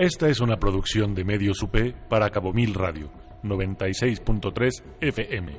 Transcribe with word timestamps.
Esta 0.00 0.30
es 0.30 0.40
una 0.40 0.58
producción 0.58 1.14
de 1.14 1.26
Medios 1.26 1.62
UP 1.62 1.76
para 2.08 2.30
Cabo 2.30 2.54
Mil 2.54 2.72
Radio, 2.72 3.12
96.3 3.42 4.82
FM. 4.98 5.52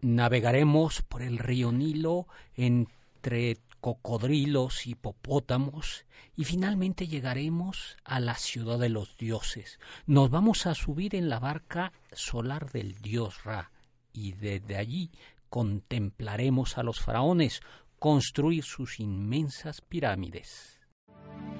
Navegaremos 0.00 1.02
por 1.02 1.22
el 1.22 1.38
río 1.38 1.72
Nilo 1.72 2.28
entre 2.54 3.56
cocodrilos, 3.80 4.86
hipopótamos 4.86 6.06
y 6.36 6.44
finalmente 6.44 7.08
llegaremos 7.08 7.96
a 8.04 8.20
la 8.20 8.36
ciudad 8.36 8.78
de 8.78 8.88
los 8.88 9.16
dioses. 9.16 9.80
Nos 10.06 10.30
vamos 10.30 10.66
a 10.66 10.74
subir 10.76 11.16
en 11.16 11.28
la 11.28 11.40
barca 11.40 11.92
solar 12.12 12.70
del 12.70 12.94
dios 13.00 13.42
Ra 13.42 13.72
y 14.12 14.34
desde 14.34 14.76
allí 14.76 15.10
contemplaremos 15.48 16.78
a 16.78 16.84
los 16.84 17.00
faraones 17.00 17.60
construir 17.98 18.62
sus 18.62 19.00
inmensas 19.00 19.80
pirámides. 19.80 20.75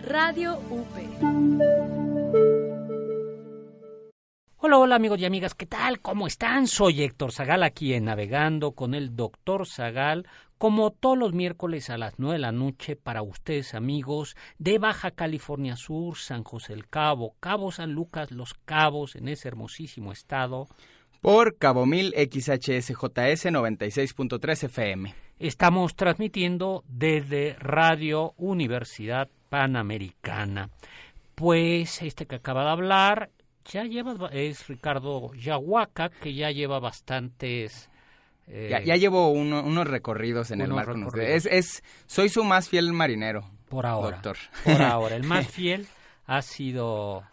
Radio 0.03 0.59
UP. 0.71 1.97
Hola, 4.59 4.79
hola 4.79 4.97
amigos 4.97 5.21
y 5.21 5.25
amigas, 5.25 5.55
¿qué 5.55 5.67
tal? 5.67 6.01
¿Cómo 6.01 6.27
están? 6.27 6.67
Soy 6.67 7.03
Héctor 7.03 7.31
Zagal 7.31 7.63
aquí 7.63 7.95
en 7.95 8.07
Navegando 8.07 8.73
con 8.73 8.95
el 8.95 9.15
doctor 9.15 9.67
Zagal, 9.67 10.27
como 10.59 10.91
todos 10.91 11.17
los 11.17 11.35
miércoles 11.35 11.91
a 11.91 11.99
las 11.99 12.15
nueve 12.19 12.35
de 12.35 12.41
la 12.41 12.53
noche 12.53 12.97
para 12.97 13.23
ustedes 13.23 13.75
amigos 13.75 14.35
de 14.59 14.79
Baja 14.79 15.11
California 15.13 15.77
Sur, 15.77 16.17
San 16.17 16.43
José 16.43 16.73
del 16.73 16.89
Cabo, 16.89 17.37
Cabo 17.39 17.71
San 17.71 17.93
Lucas, 17.93 18.33
Los 18.33 18.55
Cabos, 18.55 19.15
en 19.15 19.29
ese 19.29 19.49
hermosísimo 19.49 20.11
estado. 20.11 20.67
Por 21.21 21.59
Cabo 21.59 21.87
Mil 21.87 22.13
XHSJS 22.17 23.47
96.3 23.47 24.65
FM. 24.65 25.15
Estamos 25.39 25.95
transmitiendo 25.95 26.83
desde 26.89 27.55
Radio 27.61 28.33
Universidad 28.37 29.29
Panamericana. 29.57 30.69
Pues 31.35 32.03
este 32.03 32.27
que 32.27 32.35
acaba 32.37 32.65
de 32.65 32.71
hablar 32.73 33.31
ya 33.65 33.85
lleva, 33.85 34.29
es 34.31 34.69
Ricardo 34.69 35.33
Yahuaca, 35.33 36.11
que 36.11 36.35
ya 36.35 36.51
lleva 36.51 36.79
bastantes... 36.79 37.89
Eh, 38.49 38.69
ya, 38.71 38.83
ya, 38.83 38.97
llevo 38.97 39.31
unos 39.31 39.87
recorridos 39.87 40.51
en 40.51 40.61
el 40.61 40.69
mar 40.69 40.85
con 40.85 41.05
ustedes. 41.05 41.47
Es, 41.47 41.53
es, 41.53 41.85
soy 42.05 42.29
su 42.29 42.45
más 42.45 42.69
fiel 42.69 42.93
marinero. 42.93 43.49
Por 43.71 43.87
ahora. 43.87 44.19
Doctor. 44.19 44.37
Por 44.63 44.83
ahora. 44.83 45.17
El 45.17 45.23
más 45.25 45.49
fiel 45.49 45.87
ha 46.27 46.43
sido 46.43 47.25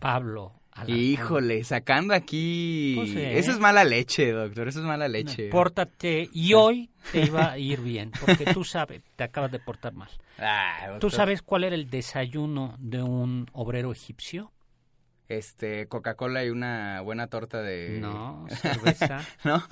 Pablo. 0.00 0.54
Híjole, 0.86 1.62
sacando 1.64 2.14
aquí... 2.14 2.94
Pues, 2.96 3.14
¿eh? 3.14 3.38
Eso 3.38 3.52
es 3.52 3.60
mala 3.60 3.84
leche, 3.84 4.32
doctor, 4.32 4.68
eso 4.68 4.80
es 4.80 4.84
mala 4.84 5.08
leche. 5.08 5.48
pórtate, 5.48 6.28
y 6.32 6.54
hoy 6.54 6.90
te 7.12 7.26
iba 7.26 7.52
a 7.52 7.58
ir 7.58 7.80
bien, 7.80 8.10
porque 8.20 8.46
tú 8.52 8.64
sabes, 8.64 9.02
te 9.16 9.24
acabas 9.24 9.52
de 9.52 9.60
portar 9.60 9.94
mal. 9.94 10.10
Ah, 10.38 10.96
¿Tú 11.00 11.10
sabes 11.10 11.42
cuál 11.42 11.64
era 11.64 11.74
el 11.74 11.88
desayuno 11.90 12.74
de 12.78 13.02
un 13.02 13.46
obrero 13.52 13.92
egipcio? 13.92 14.50
este 15.28 15.88
Coca-Cola 15.88 16.44
y 16.44 16.50
una 16.50 17.00
buena 17.00 17.28
torta 17.28 17.62
de 17.62 17.98
no 17.98 18.46
cerveza 18.50 19.22
no 19.44 19.62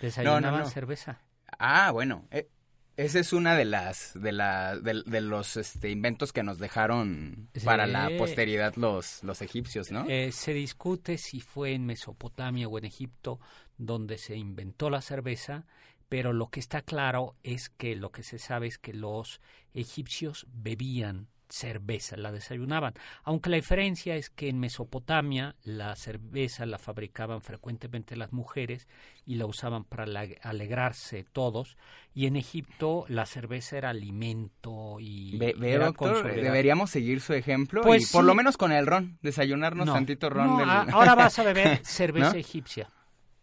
desayunaban 0.00 0.60
no, 0.60 0.64
no, 0.64 0.66
cerveza 0.66 1.20
ah 1.58 1.90
bueno 1.92 2.24
eh, 2.30 2.48
esa 2.96 3.18
es 3.18 3.32
una 3.32 3.56
de 3.56 3.64
las 3.64 4.12
de 4.14 4.32
la 4.32 4.76
de, 4.76 5.02
de 5.04 5.20
los 5.20 5.56
este, 5.56 5.90
inventos 5.90 6.32
que 6.32 6.42
nos 6.42 6.58
dejaron 6.58 7.48
sí. 7.54 7.64
para 7.64 7.86
la 7.86 8.10
posteridad 8.18 8.74
los 8.76 9.22
los 9.22 9.42
egipcios 9.42 9.90
no 9.90 10.06
eh, 10.08 10.32
se 10.32 10.54
discute 10.54 11.18
si 11.18 11.40
fue 11.40 11.72
en 11.72 11.84
Mesopotamia 11.84 12.68
o 12.68 12.78
en 12.78 12.84
Egipto 12.84 13.38
donde 13.76 14.18
se 14.18 14.36
inventó 14.36 14.88
la 14.90 15.02
cerveza 15.02 15.66
pero 16.08 16.32
lo 16.32 16.48
que 16.48 16.60
está 16.60 16.82
claro 16.82 17.34
es 17.42 17.68
que 17.68 17.96
lo 17.96 18.12
que 18.12 18.22
se 18.22 18.38
sabe 18.38 18.68
es 18.68 18.78
que 18.78 18.94
los 18.94 19.40
egipcios 19.74 20.46
bebían 20.52 21.28
cerveza, 21.48 22.16
la 22.16 22.32
desayunaban. 22.32 22.94
Aunque 23.24 23.50
la 23.50 23.56
diferencia 23.56 24.16
es 24.16 24.30
que 24.30 24.48
en 24.48 24.58
Mesopotamia 24.58 25.56
la 25.62 25.94
cerveza 25.96 26.66
la 26.66 26.78
fabricaban 26.78 27.40
frecuentemente 27.40 28.16
las 28.16 28.32
mujeres 28.32 28.88
y 29.24 29.36
la 29.36 29.46
usaban 29.46 29.84
para 29.84 30.04
alegrarse 30.42 31.24
todos, 31.32 31.76
y 32.14 32.26
en 32.26 32.36
Egipto 32.36 33.04
la 33.08 33.26
cerveza 33.26 33.76
era 33.76 33.90
alimento 33.90 34.98
y 35.00 35.36
ve, 35.36 35.54
ve 35.58 35.72
era 35.72 35.86
doctor, 35.86 36.24
deberíamos 36.34 36.90
seguir 36.90 37.20
su 37.20 37.34
ejemplo 37.34 37.82
pues 37.82 38.10
y 38.10 38.12
por 38.12 38.24
lo 38.24 38.34
menos 38.34 38.56
con 38.56 38.72
el 38.72 38.86
ron, 38.86 39.18
desayunarnos 39.22 39.86
no, 39.86 39.92
tantito 39.92 40.30
ron. 40.30 40.46
No, 40.46 40.58
del... 40.58 40.68
ahora 40.68 41.14
vas 41.14 41.38
a 41.38 41.42
beber 41.44 41.84
cerveza 41.84 42.32
¿No? 42.32 42.38
egipcia. 42.38 42.90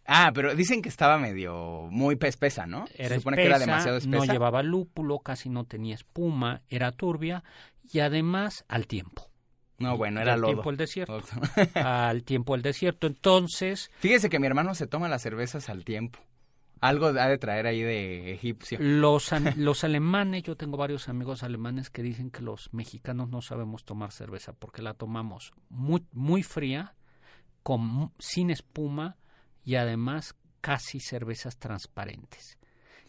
Ah, 0.06 0.32
pero 0.34 0.54
dicen 0.56 0.82
que 0.82 0.90
estaba 0.90 1.18
medio 1.18 1.88
muy 1.90 2.18
espesa, 2.22 2.66
¿no? 2.66 2.86
Era 2.96 3.10
Se 3.10 3.16
supone 3.16 3.36
espesa, 3.36 3.42
que 3.42 3.46
era 3.46 3.60
demasiado 3.60 3.98
espesa. 3.98 4.18
No 4.18 4.26
llevaba 4.26 4.64
lúpulo, 4.64 5.20
casi 5.20 5.50
no 5.50 5.66
tenía 5.66 5.96
espuma, 5.96 6.62
era 6.70 6.92
turbia 6.92 7.44
y 7.92 8.00
además 8.00 8.66
al 8.68 8.88
tiempo. 8.88 9.30
No, 9.80 9.98
bueno, 9.98 10.22
era 10.22 10.34
al 10.34 10.42
lodo. 10.42 10.54
tiempo 10.54 10.70
del 10.70 10.78
desierto. 10.78 11.22
al 11.76 12.24
tiempo 12.24 12.54
del 12.54 12.62
desierto. 12.62 13.08
Entonces. 13.08 13.92
Fíjese 14.00 14.30
que 14.30 14.40
mi 14.40 14.48
hermano 14.48 14.76
se 14.76 14.88
toma 14.88 15.10
las 15.10 15.22
cervezas 15.22 15.70
al 15.70 15.84
tiempo. 15.84 16.20
Algo 16.80 17.08
ha 17.08 17.28
de 17.30 17.38
traer 17.38 17.66
ahí 17.66 17.82
de 17.82 18.34
egipcio. 18.34 18.78
Los, 18.82 19.32
los 19.56 19.84
alemanes, 19.86 20.44
yo 20.44 20.58
tengo 20.58 20.76
varios 20.76 21.08
amigos 21.08 21.44
alemanes 21.44 21.90
que 21.90 22.04
dicen 22.04 22.30
que 22.30 22.42
los 22.42 22.74
mexicanos 22.74 23.30
no 23.30 23.42
sabemos 23.42 23.86
tomar 23.86 24.12
cerveza 24.12 24.52
porque 24.52 24.82
la 24.82 24.94
tomamos 24.94 25.54
muy, 25.70 26.06
muy 26.12 26.44
fría, 26.44 26.96
con, 27.64 28.12
sin 28.20 28.50
espuma 28.50 29.16
y 29.66 29.76
además 29.76 30.36
casi 30.62 31.00
cervezas 31.00 31.58
transparentes. 31.58 32.58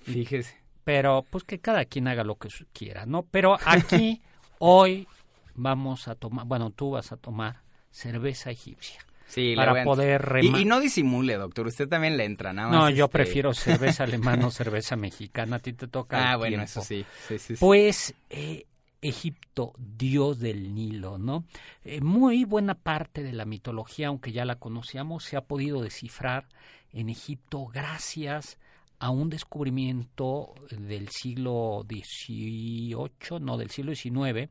Fíjese. 0.02 0.62
Pero 0.84 1.24
pues 1.30 1.44
que 1.44 1.60
cada 1.60 1.84
quien 1.84 2.08
haga 2.08 2.24
lo 2.24 2.36
que 2.36 2.48
quiera, 2.72 3.06
¿no? 3.06 3.22
Pero 3.22 3.56
aquí 3.64 4.20
hoy 4.58 5.08
vamos 5.54 6.08
a 6.08 6.14
tomar, 6.14 6.46
bueno, 6.46 6.70
tú 6.70 6.90
vas 6.90 7.12
a 7.12 7.16
tomar 7.16 7.62
cerveza 7.90 8.50
egipcia. 8.50 9.00
Sí, 9.26 9.54
para 9.56 9.82
poder 9.84 10.20
remar. 10.22 10.60
Y, 10.60 10.62
y, 10.62 10.64
no 10.66 10.80
disimule, 10.80 11.34
doctor, 11.34 11.66
usted 11.66 11.88
también 11.88 12.16
le 12.16 12.24
entra, 12.24 12.52
nada 12.52 12.68
más. 12.68 12.78
No, 12.78 12.90
yo 12.90 13.06
este... 13.06 13.18
prefiero 13.18 13.54
cerveza 13.54 14.04
alemana 14.04 14.46
o 14.46 14.50
cerveza 14.50 14.96
mexicana, 14.96 15.56
a 15.56 15.58
ti 15.58 15.72
te 15.72 15.88
toca. 15.88 16.32
Ah, 16.32 16.36
bueno, 16.36 16.50
tiempo. 16.50 16.64
eso 16.64 16.82
sí. 16.82 17.04
sí, 17.26 17.38
sí, 17.38 17.56
sí. 17.56 17.60
Pues 17.60 18.14
eh, 18.30 18.66
Egipto, 19.04 19.74
dios 19.76 20.38
del 20.38 20.74
Nilo, 20.74 21.18
¿no? 21.18 21.44
Eh, 21.84 22.00
muy 22.00 22.44
buena 22.44 22.74
parte 22.74 23.22
de 23.22 23.34
la 23.34 23.44
mitología, 23.44 24.08
aunque 24.08 24.32
ya 24.32 24.46
la 24.46 24.58
conocíamos, 24.58 25.24
se 25.24 25.36
ha 25.36 25.42
podido 25.42 25.82
descifrar 25.82 26.48
en 26.90 27.10
Egipto 27.10 27.66
gracias 27.66 28.58
a 28.98 29.10
un 29.10 29.28
descubrimiento 29.28 30.54
del 30.70 31.10
siglo 31.10 31.84
XVIII, 31.86 33.40
no, 33.40 33.58
del 33.58 33.68
siglo 33.68 33.94
XIX, 33.94 34.48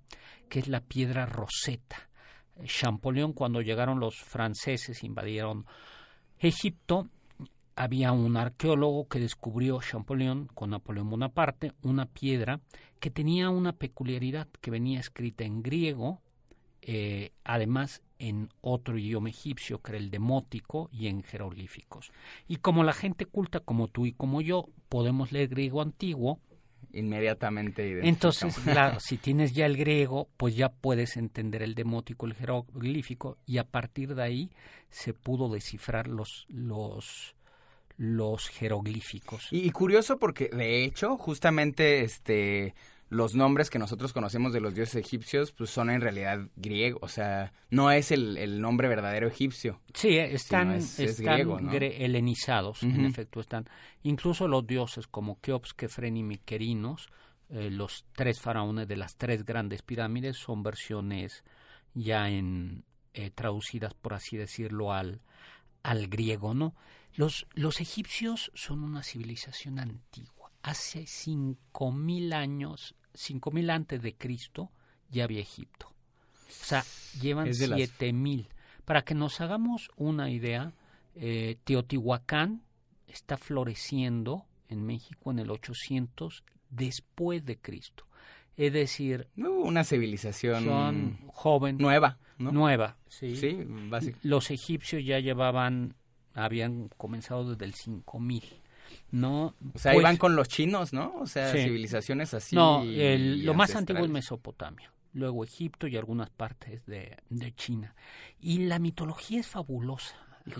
que 0.47 0.59
es 0.59 0.67
la 0.67 0.81
piedra 0.81 1.25
Rosetta. 1.25 2.09
Champollion, 2.63 3.33
cuando 3.33 3.61
llegaron 3.61 3.99
los 3.99 4.17
franceses, 4.17 5.03
invadieron 5.03 5.65
Egipto, 6.37 7.07
había 7.75 8.11
un 8.11 8.37
arqueólogo 8.37 9.07
que 9.07 9.19
descubrió 9.19 9.79
Champollion 9.81 10.45
con 10.53 10.69
Napoleón 10.69 11.09
Bonaparte 11.09 11.73
una 11.81 12.05
piedra 12.05 12.59
que 13.03 13.11
tenía 13.11 13.49
una 13.49 13.73
peculiaridad 13.73 14.47
que 14.61 14.71
venía 14.71 15.01
escrita 15.01 15.43
en 15.43 15.61
griego, 15.61 16.21
eh, 16.81 17.33
además 17.43 18.01
en 18.17 18.47
otro 18.61 18.97
idioma 18.97 19.27
egipcio 19.27 19.81
que 19.81 19.91
era 19.91 19.97
el 19.97 20.09
demótico 20.09 20.89
y 20.89 21.07
en 21.07 21.21
jeroglíficos. 21.21 22.13
Y 22.47 22.55
como 22.55 22.85
la 22.85 22.93
gente 22.93 23.25
culta 23.25 23.59
como 23.59 23.89
tú 23.89 24.05
y 24.05 24.13
como 24.13 24.39
yo 24.39 24.69
podemos 24.87 25.33
leer 25.33 25.49
griego 25.49 25.81
antiguo, 25.81 26.39
inmediatamente 26.93 28.07
entonces 28.07 28.55
claro 28.63 29.01
si 29.01 29.17
tienes 29.17 29.53
ya 29.53 29.65
el 29.65 29.75
griego 29.75 30.29
pues 30.37 30.55
ya 30.55 30.69
puedes 30.69 31.17
entender 31.17 31.63
el 31.63 31.75
demótico 31.75 32.27
el 32.27 32.35
jeroglífico 32.35 33.37
y 33.47 33.57
a 33.57 33.63
partir 33.63 34.13
de 34.13 34.21
ahí 34.21 34.51
se 34.89 35.13
pudo 35.13 35.49
descifrar 35.49 36.07
los 36.07 36.45
los 36.49 37.35
los 37.97 38.47
jeroglíficos 38.49 39.47
y, 39.51 39.65
y 39.65 39.71
curioso 39.71 40.19
porque 40.19 40.49
de 40.49 40.83
hecho 40.83 41.17
justamente 41.17 42.01
este 42.01 42.75
los 43.13 43.35
nombres 43.35 43.69
que 43.69 43.79
nosotros 43.79 44.11
conocemos 44.11 44.51
de 44.51 44.59
los 44.59 44.73
dioses 44.73 44.95
egipcios 44.95 45.51
pues 45.51 45.69
son 45.69 45.89
en 45.89 46.01
realidad 46.01 46.39
griegos, 46.55 47.01
o 47.03 47.07
sea, 47.07 47.53
no 47.69 47.91
es 47.91 48.11
el, 48.11 48.37
el 48.37 48.59
nombre 48.59 48.87
verdadero 48.87 49.27
egipcio. 49.27 49.79
Sí, 49.93 50.17
están, 50.17 50.73
es, 50.73 50.99
están 50.99 51.05
es 51.05 51.19
griego, 51.21 51.59
¿no? 51.59 51.71
helenizados, 51.71 52.83
uh 52.83 52.87
-huh. 52.87 52.95
en 52.95 53.05
efecto 53.05 53.39
están. 53.39 53.69
Incluso 54.03 54.47
los 54.47 54.65
dioses 54.65 55.07
como 55.07 55.39
Keops, 55.39 55.73
Kefren 55.73 56.17
y 56.17 56.23
Miquerinos, 56.23 57.07
eh, 57.49 57.69
los 57.69 58.05
tres 58.13 58.39
faraones 58.41 58.87
de 58.87 58.97
las 58.97 59.15
tres 59.15 59.45
grandes 59.45 59.81
pirámides 59.81 60.37
son 60.37 60.63
versiones 60.63 61.43
ya 61.93 62.27
en 62.29 62.83
eh, 63.13 63.29
traducidas, 63.29 63.93
por 63.93 64.13
así 64.13 64.37
decirlo, 64.37 64.91
al, 64.91 65.21
al 65.83 66.07
griego, 66.07 66.53
¿no? 66.53 66.73
Los, 67.15 67.45
los 67.53 67.79
egipcios 67.79 68.51
son 68.55 68.83
una 68.83 69.03
civilización 69.03 69.77
antigua. 69.77 70.51
Hace 70.63 71.05
cinco 71.05 71.91
mil 71.91 72.33
años 72.33 72.95
5000 73.13 73.69
antes 73.69 74.01
de 74.01 74.15
Cristo 74.15 74.71
ya 75.09 75.23
había 75.25 75.41
Egipto. 75.41 75.87
O 75.87 76.65
sea, 76.65 76.83
llevan 77.21 77.53
siete 77.53 78.07
las... 78.07 78.13
mil. 78.13 78.49
Para 78.85 79.03
que 79.03 79.15
nos 79.15 79.41
hagamos 79.41 79.89
una 79.95 80.29
idea, 80.29 80.73
eh, 81.15 81.57
Teotihuacán 81.63 82.63
está 83.07 83.37
floreciendo 83.37 84.45
en 84.69 84.85
México 84.85 85.31
en 85.31 85.39
el 85.39 85.51
800 85.51 86.43
después 86.69 87.45
de 87.45 87.57
Cristo. 87.57 88.05
Es 88.55 88.71
decir, 88.71 89.27
una 89.35 89.83
civilización 89.83 90.65
son 90.65 91.17
joven, 91.27 91.77
nueva, 91.77 92.19
¿no? 92.37 92.51
nueva. 92.51 92.97
¿sí? 93.07 93.35
Sí, 93.35 93.63
básicamente. 93.65 94.27
Los 94.27 94.51
egipcios 94.51 95.03
ya 95.03 95.19
llevaban, 95.19 95.95
habían 96.33 96.89
comenzado 96.97 97.51
desde 97.51 97.65
el 97.65 97.73
5000, 97.73 98.43
¿no? 99.11 99.55
O 99.73 99.77
sea, 99.79 99.93
Pues- 99.93 100.01
iban 100.03 100.17
con 100.17 100.35
los 100.35 100.47
chinos, 100.47 100.93
¿no? 100.93 101.13
O 101.19 101.25
sea, 101.27 101.51
Sí. 101.51 101.59
civilizaciones 101.63 102.33
así. 102.33 102.55
No, 102.55 102.83
el- 102.83 103.45
lo 103.45 103.53
más 103.53 103.75
antiguo 103.75 104.05
es. 104.05 104.09
Mesopotamia, 104.11 104.91
luego 105.13 105.43
Egipto 105.43 105.87
y 105.87 105.97
algunas 105.97 106.29
partes 106.29 106.85
de, 106.85 107.17
de 107.29 107.53
China. 107.55 107.95
Y 108.39 108.59
la 108.65 108.79
mitología 108.79 109.39
es 109.39 109.47
fabulosa. 109.47 110.15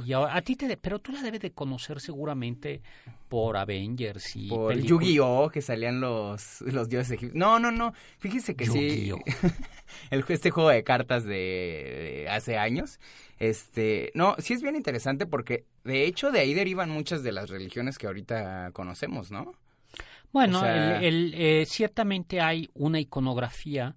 Y 0.06 0.14
ahora- 0.14 0.36
a 0.36 0.42
ti 0.42 0.56
te, 0.56 0.78
pero 0.78 1.00
tú 1.00 1.12
la 1.12 1.22
debes 1.22 1.42
de 1.42 1.52
conocer 1.52 2.00
seguramente 2.00 2.82
por 3.28 3.58
Avengers 3.58 4.36
y 4.36 4.48
Por 4.48 4.78
Yu-Gi-Oh! 4.78 5.50
que 5.50 5.62
salían 5.62 6.00
los, 6.00 6.62
los 6.62 6.88
dioses 6.88 7.12
egipcios. 7.12 7.36
No, 7.36 7.60
no, 7.60 7.70
no. 7.72 7.94
Fíjese 8.20 8.56
que 8.56 8.66
sí. 8.66 9.08
Yu-Gi-Oh. 9.08 9.20
el, 10.12 10.24
este 10.30 10.52
juego 10.52 10.70
de 10.70 10.84
cartas 10.84 11.26
de, 11.26 12.24
de 12.24 12.30
hace 12.30 12.58
años. 12.58 13.00
Este, 13.40 14.12
no, 14.16 14.36
sí 14.40 14.54
es 14.54 14.62
bien 14.62 14.76
interesante 14.78 15.26
porque 15.26 15.66
de 15.84 16.06
hecho 16.06 16.32
de 16.32 16.40
ahí 16.40 16.54
derivan 16.54 16.90
muchas 16.90 17.24
de 17.24 17.32
las 17.34 17.50
religiones 17.50 17.98
que 17.98 18.08
ahorita 18.08 18.72
conocemos, 18.72 19.32
¿no? 19.32 19.54
Bueno, 20.32 20.60
O 20.60 20.62
sea- 20.62 21.00
el- 21.02 21.04
el, 21.06 21.34
eh, 21.36 21.66
ciertamente 21.66 22.40
hay 22.40 22.70
una 22.74 23.00
iconografía 23.02 23.96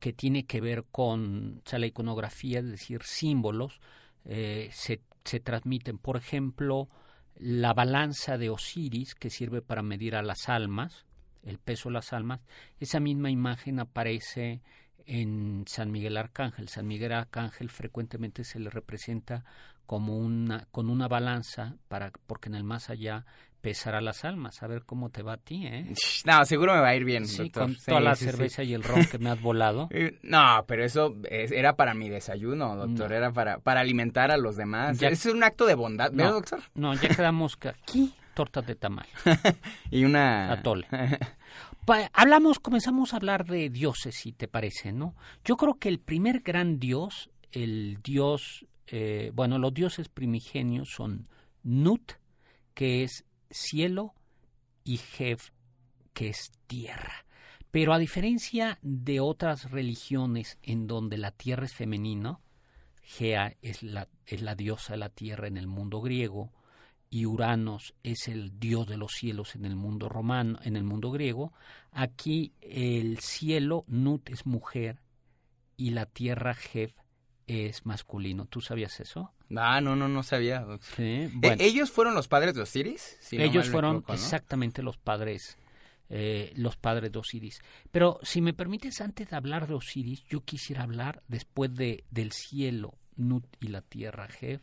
que 0.00 0.12
tiene 0.12 0.46
que 0.46 0.60
ver 0.60 0.84
con, 0.90 1.60
o 1.64 1.68
sea, 1.68 1.78
la 1.78 1.86
iconografía, 1.86 2.60
es 2.60 2.70
decir, 2.70 3.02
símbolos, 3.02 3.80
eh, 4.24 4.68
se, 4.72 5.00
se 5.26 5.40
transmiten. 5.40 5.98
Por 5.98 6.16
ejemplo, 6.16 6.88
la 7.36 7.74
balanza 7.74 8.38
de 8.38 8.50
Osiris, 8.50 9.14
que 9.14 9.30
sirve 9.30 9.62
para 9.62 9.82
medir 9.82 10.16
a 10.16 10.22
las 10.22 10.48
almas, 10.48 11.06
el 11.42 11.58
peso 11.58 11.88
de 11.88 11.94
las 11.94 12.12
almas, 12.12 12.40
esa 12.80 13.00
misma 13.00 13.30
imagen 13.30 13.78
aparece 13.78 14.62
en 15.06 15.64
San 15.66 15.90
Miguel 15.90 16.16
Arcángel. 16.16 16.68
San 16.68 16.86
Miguel 16.86 17.12
Arcángel 17.12 17.70
frecuentemente 17.70 18.44
se 18.44 18.58
le 18.58 18.70
representa 18.70 19.44
como 19.86 20.18
una, 20.18 20.66
con 20.72 20.90
una 20.90 21.06
balanza, 21.08 21.76
para, 21.88 22.10
porque 22.26 22.48
en 22.48 22.56
el 22.56 22.64
más 22.64 22.90
allá 22.90 23.24
pesará 23.70 24.00
las 24.00 24.24
almas. 24.24 24.62
A 24.62 24.66
ver 24.68 24.84
cómo 24.84 25.10
te 25.10 25.22
va 25.22 25.32
a 25.34 25.36
ti, 25.38 25.66
¿eh? 25.66 25.92
No, 26.24 26.44
seguro 26.44 26.72
me 26.74 26.80
va 26.80 26.88
a 26.88 26.94
ir 26.96 27.04
bien, 27.04 27.26
Sí, 27.26 27.38
doctor. 27.44 27.62
con 27.64 27.74
Sí, 27.74 27.86
toda 27.86 28.00
la 28.00 28.14
sí, 28.14 28.24
cerveza 28.24 28.62
y 28.62 28.74
el 28.74 28.82
ron 28.84 29.04
que 29.06 29.18
me 29.18 29.30
has 29.30 29.40
volado. 29.40 29.88
Eh, 29.96 30.18
No, 30.22 30.64
pero 30.68 30.84
eso 30.84 31.16
es- 31.28 31.50
era 31.50 31.74
para 31.76 31.94
mi 31.94 32.08
desayuno, 32.08 32.76
doctor. 32.76 33.10
No. 33.10 33.16
Era 33.16 33.32
para, 33.32 33.58
para 33.58 33.80
alimentar 33.80 34.30
a 34.30 34.36
los 34.36 34.56
demás. 34.56 34.98
Ya- 34.98 35.08
Es 35.08 35.26
un 35.26 35.42
acto 35.42 35.66
de 35.66 35.74
bondad, 35.74 36.10
¿verdad, 36.12 36.30
No. 36.30 36.34
doctor? 36.34 36.60
No, 36.74 36.94
ya 36.94 37.08
quedamos 37.08 37.56
que 37.58 37.68
aquí 37.70 38.14
tortas 38.34 38.66
de 38.66 38.74
tamal, 38.76 39.06
Y 39.90 40.04
una... 40.04 40.52
atole. 40.52 40.86
Hablamos, 42.12 42.58
comenzamos 42.58 43.12
a 43.14 43.16
hablar 43.16 43.46
de 43.46 43.70
dioses, 43.70 44.14
si 44.16 44.32
te 44.32 44.48
parece, 44.48 44.92
¿no? 44.92 45.14
Yo 45.44 45.56
creo 45.56 45.74
que 45.78 45.88
el 45.88 46.00
primer 46.00 46.40
gran 46.40 46.78
dios, 46.78 47.30
el 47.52 47.98
dios, 48.02 48.66
eh, 48.88 49.30
bueno, 49.34 49.58
los 49.58 49.72
dioses 49.72 50.08
primigenios 50.08 50.90
son 50.90 51.28
Nut, 51.62 52.12
que 52.74 53.04
es 53.04 53.24
cielo, 53.50 54.14
y 54.84 54.98
Jef, 54.98 55.50
que 56.12 56.28
es 56.28 56.52
tierra. 56.66 57.26
Pero 57.70 57.92
a 57.92 57.98
diferencia 57.98 58.78
de 58.82 59.20
otras 59.20 59.70
religiones 59.70 60.58
en 60.62 60.86
donde 60.86 61.18
la 61.18 61.30
tierra 61.30 61.66
es 61.66 61.74
femenino, 61.74 62.40
Gea 63.02 63.54
es 63.62 63.82
la, 63.82 64.08
es 64.24 64.42
la 64.42 64.54
diosa 64.54 64.94
de 64.94 64.98
la 64.98 65.10
tierra 65.10 65.46
en 65.46 65.56
el 65.56 65.66
mundo 65.66 66.00
griego, 66.00 66.52
y 67.10 67.24
Uranos 67.26 67.94
es 68.02 68.28
el 68.28 68.58
dios 68.58 68.86
de 68.86 68.96
los 68.96 69.12
cielos 69.12 69.54
en 69.54 69.64
el 69.64 69.76
mundo 69.76 70.08
romano, 70.08 70.58
en 70.62 70.76
el 70.76 70.84
mundo 70.84 71.10
griego. 71.10 71.52
Aquí 71.92 72.52
el 72.60 73.18
cielo, 73.20 73.84
Nut, 73.86 74.28
es 74.30 74.44
mujer 74.44 75.00
y 75.76 75.90
la 75.90 76.06
tierra, 76.06 76.54
Jef, 76.54 76.94
es 77.46 77.86
masculino. 77.86 78.46
¿Tú 78.46 78.60
sabías 78.60 78.98
eso? 79.00 79.32
Ah, 79.56 79.80
no, 79.80 79.94
no, 79.94 80.08
no 80.08 80.22
sabía. 80.22 80.66
Sí. 80.96 81.30
Eh, 81.42 81.56
¿Ellos 81.58 81.90
fueron 81.90 82.14
los 82.14 82.28
padres 82.28 82.54
de 82.54 82.62
Osiris? 82.62 83.16
Si 83.20 83.40
ellos 83.40 83.70
fueron 83.70 83.96
equivoco, 83.96 84.12
¿no? 84.12 84.18
exactamente 84.18 84.82
los 84.82 84.96
padres, 84.96 85.56
eh, 86.10 86.52
los 86.56 86.76
padres 86.76 87.12
de 87.12 87.18
Osiris. 87.18 87.60
Pero 87.90 88.18
si 88.22 88.40
me 88.40 88.52
permites, 88.52 89.00
antes 89.00 89.30
de 89.30 89.36
hablar 89.36 89.68
de 89.68 89.74
Osiris, 89.74 90.24
yo 90.28 90.40
quisiera 90.40 90.82
hablar 90.82 91.22
después 91.28 91.74
de 91.74 92.04
del 92.10 92.32
cielo, 92.32 92.94
Nut 93.16 93.44
y 93.60 93.68
la 93.68 93.82
tierra, 93.82 94.26
Jef, 94.28 94.62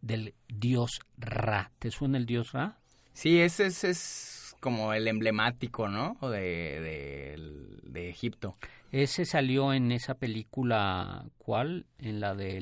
del 0.00 0.34
dios 0.48 1.00
Ra. 1.18 1.70
¿Te 1.78 1.90
suena 1.90 2.16
el 2.18 2.26
dios 2.26 2.52
Ra? 2.52 2.78
Sí, 3.12 3.40
ese 3.40 3.66
es, 3.66 3.84
es 3.84 4.56
como 4.60 4.94
el 4.94 5.06
emblemático, 5.06 5.88
¿no? 5.88 6.16
De, 6.22 6.38
de, 6.80 7.80
de 7.82 8.08
Egipto. 8.08 8.56
Ese 8.92 9.24
salió 9.24 9.72
en 9.72 9.90
esa 9.90 10.14
película, 10.14 11.24
¿cuál? 11.38 11.86
En 11.98 12.20
la 12.20 12.34
de 12.34 12.60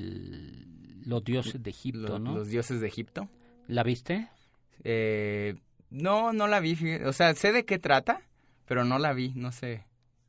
los 1.04 1.22
dioses 1.24 1.62
de 1.62 1.70
Egipto, 1.70 2.00
Lo- 2.00 2.18
¿no? 2.18 2.34
Los 2.34 2.48
dioses 2.48 2.80
de 2.80 2.86
Egipto. 2.88 3.28
¿La 3.66 3.82
viste? 3.82 4.28
Eh, 4.84 5.56
no, 5.90 6.32
no 6.32 6.46
la 6.46 6.60
vi. 6.60 6.76
O 7.04 7.12
sea, 7.12 7.34
sé 7.34 7.52
de 7.52 7.64
qué 7.64 7.78
trata, 7.78 8.22
pero 8.66 8.84
no 8.84 8.98
la 8.98 9.12
vi, 9.12 9.32
no 9.34 9.50
sé. 9.52 9.84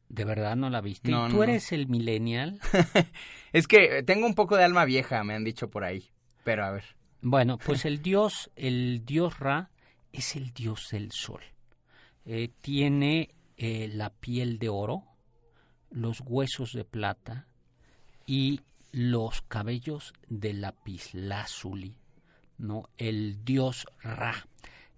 ¿De 0.10 0.26
verdad 0.26 0.56
no 0.58 0.70
la 0.70 0.82
viste? 0.82 1.10
No, 1.12 1.28
¿Y 1.28 1.32
tú 1.32 1.38
no. 1.38 1.44
eres 1.44 1.72
el 1.72 1.88
millennial? 1.88 2.60
Es 3.54 3.68
que 3.68 4.02
tengo 4.04 4.26
un 4.26 4.34
poco 4.34 4.56
de 4.58 4.64
alma 4.64 4.86
vieja, 4.86 5.24
me 5.24 5.34
han 5.34 5.44
dicho 5.44 5.70
por 5.70 5.84
ahí. 5.84 6.10
Pero 6.46 6.64
a 6.66 6.72
ver. 6.72 6.84
Bueno, 7.22 7.58
pues 7.58 7.86
el 7.86 8.02
dios, 8.02 8.50
el 8.56 9.04
dios 9.06 9.40
Ra 9.40 9.70
es 10.14 10.36
el 10.36 10.52
dios 10.52 10.90
del 10.92 11.12
sol. 11.12 11.42
Eh, 12.26 12.50
tiene 12.62 13.30
eh, 13.58 13.90
la 13.94 14.10
piel 14.10 14.58
de 14.58 14.70
oro, 14.70 15.04
los 15.92 16.22
huesos 16.26 16.74
de 16.74 16.86
plata 16.86 17.48
y 18.26 18.62
los 18.92 19.42
cabellos 19.44 20.14
de 20.28 20.54
lapislázuli, 20.54 21.96
¿no? 22.58 22.90
El 22.98 23.44
dios 23.44 23.86
Ra. 24.02 24.48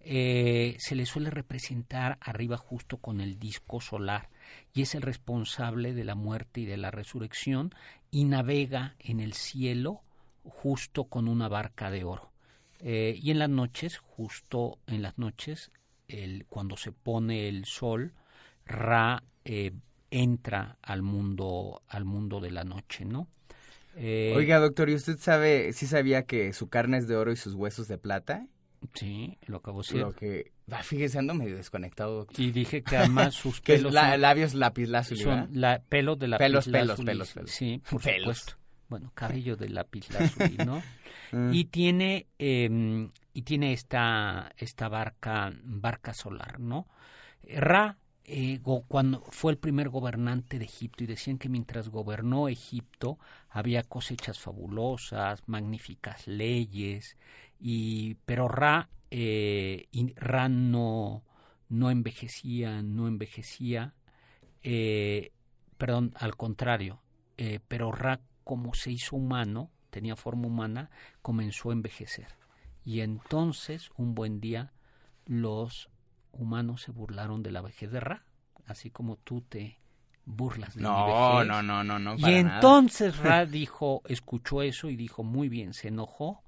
Eh, 0.06 0.76
se 0.80 0.96
le 0.96 1.06
suele 1.06 1.30
representar 1.30 2.18
arriba 2.20 2.58
justo 2.58 2.98
con 2.98 3.22
el 3.22 3.40
disco 3.40 3.80
solar 3.80 4.30
y 4.74 4.82
es 4.82 4.96
el 4.96 5.02
responsable 5.02 5.94
de 5.94 6.04
la 6.04 6.16
muerte 6.16 6.62
y 6.62 6.66
de 6.66 6.76
la 6.76 6.92
resurrección 6.92 7.74
y 8.12 8.26
navega 8.26 8.96
en 9.00 9.22
el 9.22 9.32
cielo 9.34 10.02
justo 10.44 11.06
con 11.06 11.30
una 11.30 11.48
barca 11.48 11.90
de 11.90 12.04
oro. 12.04 12.32
Eh, 12.80 13.18
y 13.22 13.32
en 13.32 13.40
las 13.40 13.50
noches, 13.50 13.98
justo 13.98 14.78
en 14.88 15.02
las 15.02 15.18
noches, 15.18 15.72
el, 16.10 16.46
cuando 16.48 16.76
se 16.76 16.92
pone 16.92 17.48
el 17.48 17.64
sol, 17.64 18.14
Ra 18.66 19.24
eh, 19.46 19.72
entra 20.22 20.78
al 20.82 21.02
mundo, 21.02 21.82
al 21.88 22.06
mundo 22.06 22.40
de 22.40 22.52
la 22.52 22.64
noche, 22.64 23.06
¿no? 23.06 23.28
Eh, 23.96 24.34
Oiga, 24.36 24.60
doctor, 24.60 24.90
¿y 24.90 24.96
usted 24.96 25.18
sabe, 25.20 25.74
sí 25.74 25.88
sabía 25.88 26.24
que 26.26 26.54
su 26.54 26.68
carne 26.70 26.98
es 26.98 27.08
de 27.08 27.16
oro 27.16 27.32
y 27.32 27.36
sus 27.36 27.54
huesos 27.54 27.88
de 27.88 27.98
plata? 27.98 28.48
Sí, 28.94 29.38
lo 29.46 29.58
acabo 29.58 29.82
de. 29.82 30.00
Lo 30.00 30.14
que... 30.14 30.52
Ah, 30.72 30.84
fíjese, 30.84 31.20
ando 31.20 31.34
medio 31.34 31.56
desconectado, 31.56 32.16
doctor. 32.18 32.40
Y 32.42 32.52
dije 32.52 32.84
que 32.84 32.98
además 32.98 33.34
sus 33.44 33.62
pelos 33.62 33.94
la- 33.94 34.12
son, 34.12 34.22
labios 34.22 34.54
lapislázuli, 34.54 35.22
son 35.22 35.30
¿verdad? 35.32 35.50
la, 35.52 35.80
pelos 35.88 36.20
de 36.20 36.28
Pelos, 36.28 36.66
lapislázuli. 36.68 36.72
pelos, 36.72 36.98
pelos, 37.06 37.32
pelos. 37.34 37.52
Sí, 37.52 37.82
por 37.90 38.02
Pelos. 38.02 38.38
supuesto. 38.38 38.54
Bueno, 38.90 39.12
cabello 39.16 39.56
de 39.56 39.70
lapislázuli, 39.70 40.58
¿no? 40.66 40.84
Mm. 41.32 41.54
y 41.54 41.66
tiene 41.66 42.28
eh, 42.38 43.10
y 43.34 43.42
tiene 43.42 43.74
esta 43.74 44.52
esta 44.58 44.88
barca 44.90 45.52
barca 45.64 46.14
solar 46.14 46.60
no 46.60 46.88
Ra 47.56 47.98
eh, 48.26 48.60
cuando 48.88 49.22
fue 49.32 49.52
el 49.52 49.58
primer 49.58 49.90
gobernante 49.90 50.60
de 50.60 50.66
Egipto 50.66 51.04
y 51.04 51.08
decían 51.08 51.38
que 51.38 51.50
mientras 51.50 51.90
gobernó 51.90 52.48
Egipto 52.48 53.20
había 53.50 53.84
cosechas 53.84 54.40
fabulosas 54.40 55.44
magníficas 55.48 56.28
leyes 56.28 57.18
y 57.60 58.16
pero 58.26 58.48
Ra 58.48 58.90
eh, 59.12 59.88
Ra 60.16 60.50
no 60.50 61.24
no 61.70 61.92
envejecía 61.92 62.82
no 62.82 63.08
envejecía 63.08 63.94
eh, 64.62 65.32
perdón 65.78 66.14
al 66.16 66.38
contrario 66.38 67.02
pero 67.68 67.92
Ra 67.92 68.22
como 68.46 68.74
se 68.74 68.92
hizo 68.92 69.18
humano 69.18 69.70
tenía 69.94 70.16
forma 70.16 70.48
humana, 70.48 70.90
comenzó 71.22 71.70
a 71.70 71.74
envejecer. 71.74 72.28
Y 72.84 73.02
entonces, 73.02 73.92
un 73.96 74.16
buen 74.16 74.42
día, 74.42 74.74
los 75.26 75.90
humanos 76.34 76.82
se 76.82 76.92
burlaron 76.92 77.44
de 77.44 77.52
la 77.52 77.62
vejez 77.62 77.92
de 77.92 78.00
Ra, 78.00 78.26
así 78.66 78.90
como 78.90 79.18
tú 79.18 79.42
te 79.42 79.80
burlas 80.26 80.74
de 80.76 80.82
mi 80.82 80.88
No, 80.88 81.36
vejez. 81.38 81.48
no, 81.48 81.64
no, 81.64 81.84
no, 81.84 82.00
no, 82.00 82.16
Y 82.16 82.22
nada. 82.22 82.38
entonces 82.56 83.18
Ra 83.18 83.46
dijo, 83.48 84.02
escuchó 84.06 84.62
eso 84.62 84.90
y 84.90 84.96
dijo, 84.96 85.24
muy 85.24 85.50
bien, 85.50 85.74
se 85.74 85.90
enojó 85.90 86.44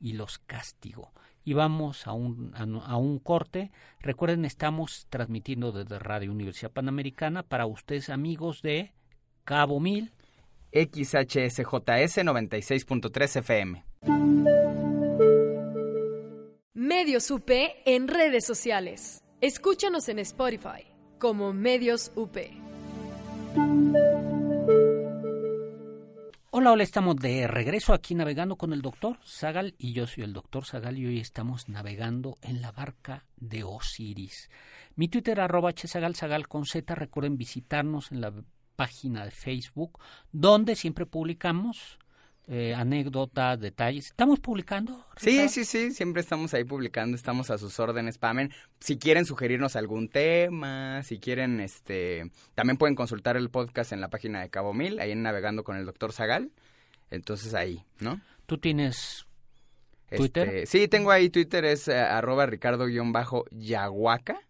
y 0.00 0.12
los 0.14 0.38
castigó. 0.38 1.12
Y 1.44 1.54
vamos 1.54 2.06
a 2.06 2.12
un, 2.12 2.52
a, 2.54 2.62
a 2.92 2.96
un 2.96 3.18
corte. 3.18 3.70
Recuerden, 4.00 4.44
estamos 4.44 5.06
transmitiendo 5.08 5.72
desde 5.72 5.98
Radio 5.98 6.30
Universidad 6.30 6.70
Panamericana 6.72 7.42
para 7.42 7.64
ustedes, 7.66 8.10
amigos 8.10 8.60
de 8.60 8.92
Cabo 9.44 9.80
Mil, 9.80 10.12
XHSJS 10.72 12.18
96.3 12.18 13.36
FM. 13.38 13.84
Medios 16.74 17.30
UP 17.30 17.50
en 17.86 18.08
redes 18.08 18.44
sociales. 18.44 19.22
Escúchanos 19.40 20.08
en 20.08 20.18
Spotify 20.18 20.82
como 21.20 21.52
Medios 21.52 22.10
UP. 22.16 22.36
Hola, 26.50 26.72
hola, 26.72 26.82
estamos 26.82 27.14
de 27.14 27.46
regreso 27.46 27.92
aquí 27.92 28.16
navegando 28.16 28.56
con 28.56 28.72
el 28.72 28.82
doctor 28.82 29.16
Zagal 29.24 29.76
y 29.78 29.92
yo 29.92 30.08
soy 30.08 30.24
el 30.24 30.32
doctor 30.32 30.64
Zagal 30.64 30.98
y 30.98 31.06
hoy 31.06 31.20
estamos 31.20 31.68
navegando 31.68 32.36
en 32.42 32.60
la 32.60 32.72
barca 32.72 33.26
de 33.36 33.62
Osiris. 33.62 34.50
Mi 34.96 35.06
Twitter 35.06 35.40
arroba 35.40 35.70
zagal 35.72 36.48
con 36.48 36.64
z, 36.64 36.92
recuerden 36.96 37.38
visitarnos 37.38 38.10
en 38.10 38.20
la 38.22 38.34
página 38.74 39.24
de 39.24 39.30
Facebook 39.30 40.00
donde 40.32 40.74
siempre 40.74 41.06
publicamos 41.06 42.00
eh, 42.50 42.74
anécdotas, 42.74 43.60
detalles. 43.60 44.06
¿Estamos 44.06 44.40
publicando? 44.40 45.04
Sí, 45.16 45.48
sí, 45.50 45.64
sí, 45.64 45.92
siempre 45.92 46.22
estamos 46.22 46.54
ahí 46.54 46.64
publicando, 46.64 47.14
estamos 47.14 47.50
a 47.50 47.58
sus 47.58 47.78
órdenes, 47.78 48.16
Pamen. 48.18 48.50
Si 48.80 48.98
quieren 48.98 49.26
sugerirnos 49.26 49.76
algún 49.76 50.08
tema, 50.08 51.02
si 51.02 51.18
quieren, 51.18 51.60
este, 51.60 52.30
también 52.54 52.78
pueden 52.78 52.94
consultar 52.96 53.36
el 53.36 53.50
podcast 53.50 53.92
en 53.92 54.00
la 54.00 54.08
página 54.08 54.40
de 54.40 54.48
Cabo 54.48 54.72
Mil, 54.72 54.98
ahí 54.98 55.10
en 55.12 55.22
Navegando 55.22 55.62
con 55.62 55.76
el 55.76 55.84
Doctor 55.84 56.12
Zagal. 56.12 56.50
Entonces 57.10 57.52
ahí, 57.54 57.84
¿no? 58.00 58.20
¿Tú 58.46 58.58
tienes 58.58 59.26
Este, 60.10 60.16
¿Twitter? 60.16 60.66
sí, 60.66 60.88
tengo 60.88 61.10
ahí 61.10 61.28
Twitter, 61.30 61.64
es 61.66 61.86
eh, 61.88 61.98
arroba 61.98 62.46
ricardo-yahuaca, 62.46 64.40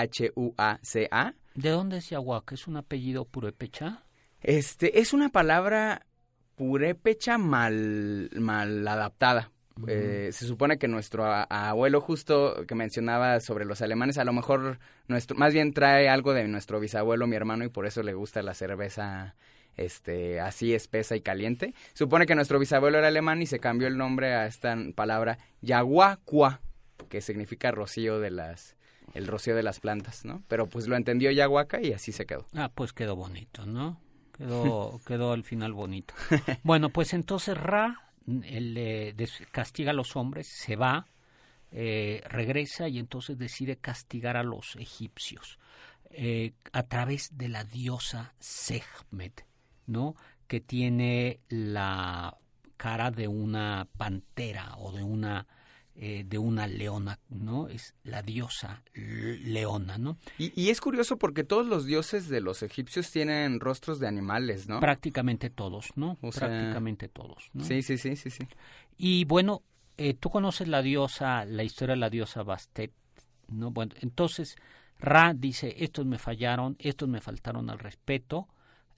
Y-A-H-U-A-C-A. 0.00 1.34
¿De 1.54 1.70
dónde 1.70 1.98
es 1.98 2.08
Yahuaca? 2.10 2.54
¿Es 2.54 2.66
un 2.66 2.76
apellido 2.76 3.24
purépecha? 3.24 4.04
Este, 4.40 5.00
es 5.00 5.12
una 5.12 5.30
palabra 5.30 6.06
purépecha 6.58 7.38
mal, 7.38 8.28
mal 8.34 8.86
adaptada. 8.86 9.50
Eh, 9.86 10.30
se 10.32 10.44
supone 10.44 10.76
que 10.76 10.88
nuestro 10.88 11.24
a- 11.24 11.44
abuelo 11.44 12.00
justo 12.00 12.66
que 12.66 12.74
mencionaba 12.74 13.38
sobre 13.40 13.64
los 13.64 13.80
alemanes, 13.80 14.18
a 14.18 14.24
lo 14.24 14.32
mejor 14.32 14.80
nuestro, 15.06 15.36
más 15.36 15.52
bien 15.54 15.72
trae 15.72 16.08
algo 16.08 16.34
de 16.34 16.48
nuestro 16.48 16.80
bisabuelo, 16.80 17.28
mi 17.28 17.36
hermano, 17.36 17.64
y 17.64 17.68
por 17.68 17.86
eso 17.86 18.02
le 18.02 18.12
gusta 18.12 18.42
la 18.42 18.54
cerveza 18.54 19.36
este 19.76 20.40
así 20.40 20.74
espesa 20.74 21.14
y 21.14 21.20
caliente. 21.20 21.74
Supone 21.94 22.26
que 22.26 22.34
nuestro 22.34 22.58
bisabuelo 22.58 22.98
era 22.98 23.06
alemán 23.06 23.40
y 23.40 23.46
se 23.46 23.60
cambió 23.60 23.86
el 23.86 23.96
nombre 23.96 24.34
a 24.34 24.46
esta 24.46 24.76
palabra 24.96 25.38
yaguacua, 25.62 26.60
que 27.08 27.20
significa 27.20 27.70
rocío 27.70 28.18
de 28.18 28.32
las 28.32 28.76
el 29.14 29.26
rocío 29.26 29.54
de 29.56 29.62
las 29.62 29.80
plantas, 29.80 30.24
¿no? 30.24 30.42
Pero 30.48 30.66
pues 30.66 30.86
lo 30.88 30.96
entendió 30.96 31.30
yaguaca 31.30 31.80
y 31.80 31.92
así 31.92 32.10
se 32.12 32.26
quedó. 32.26 32.46
Ah, 32.54 32.70
pues 32.74 32.92
quedó 32.92 33.16
bonito, 33.16 33.64
¿no? 33.64 33.98
Quedó, 34.38 35.00
quedó 35.06 35.32
al 35.32 35.44
final 35.44 35.72
bonito. 35.72 36.14
Bueno, 36.62 36.90
pues 36.90 37.12
entonces 37.12 37.56
Ra 37.58 38.00
eh, 38.44 39.12
des- 39.16 39.42
castiga 39.50 39.90
a 39.90 39.94
los 39.94 40.16
hombres, 40.16 40.46
se 40.48 40.76
va, 40.76 41.06
eh, 41.72 42.22
regresa 42.28 42.88
y 42.88 42.98
entonces 42.98 43.36
decide 43.38 43.76
castigar 43.76 44.36
a 44.36 44.42
los 44.42 44.76
egipcios 44.76 45.58
eh, 46.10 46.52
a 46.72 46.84
través 46.84 47.36
de 47.36 47.48
la 47.48 47.64
diosa 47.64 48.32
Sekhmet, 48.38 49.44
¿no? 49.86 50.14
Que 50.46 50.60
tiene 50.60 51.40
la 51.48 52.36
cara 52.78 53.10
de 53.10 53.28
una 53.28 53.86
pantera 53.98 54.76
o 54.78 54.92
de 54.92 55.02
una 55.02 55.46
eh, 56.00 56.22
de 56.24 56.38
una 56.38 56.68
leona, 56.68 57.18
¿no? 57.28 57.66
Es 57.66 57.92
la 58.04 58.22
diosa 58.22 58.84
leona, 58.94 59.98
¿no? 59.98 60.16
Y, 60.38 60.52
y 60.54 60.70
es 60.70 60.80
curioso 60.80 61.18
porque 61.18 61.42
todos 61.42 61.66
los 61.66 61.86
dioses 61.86 62.28
de 62.28 62.40
los 62.40 62.62
egipcios 62.62 63.10
tienen 63.10 63.58
rostros 63.58 63.98
de 63.98 64.06
animales, 64.06 64.68
¿no? 64.68 64.78
Prácticamente 64.78 65.50
todos, 65.50 65.88
¿no? 65.96 66.16
O 66.22 66.30
sea, 66.30 66.46
Prácticamente 66.46 67.08
todos, 67.08 67.50
¿no? 67.52 67.64
Sí, 67.64 67.82
sí, 67.82 67.98
sí, 67.98 68.14
sí, 68.14 68.30
sí. 68.30 68.46
Y 68.96 69.24
bueno, 69.24 69.64
eh, 69.96 70.14
tú 70.14 70.30
conoces 70.30 70.68
la 70.68 70.82
diosa, 70.82 71.44
la 71.44 71.64
historia 71.64 71.96
de 71.96 72.00
la 72.00 72.10
diosa 72.10 72.44
Bastet, 72.44 72.92
¿no? 73.48 73.72
Bueno, 73.72 73.96
entonces 74.00 74.54
Ra 75.00 75.34
dice, 75.34 75.74
estos 75.78 76.06
me 76.06 76.18
fallaron, 76.18 76.76
estos 76.78 77.08
me 77.08 77.20
faltaron 77.20 77.70
al 77.70 77.80
respeto, 77.80 78.46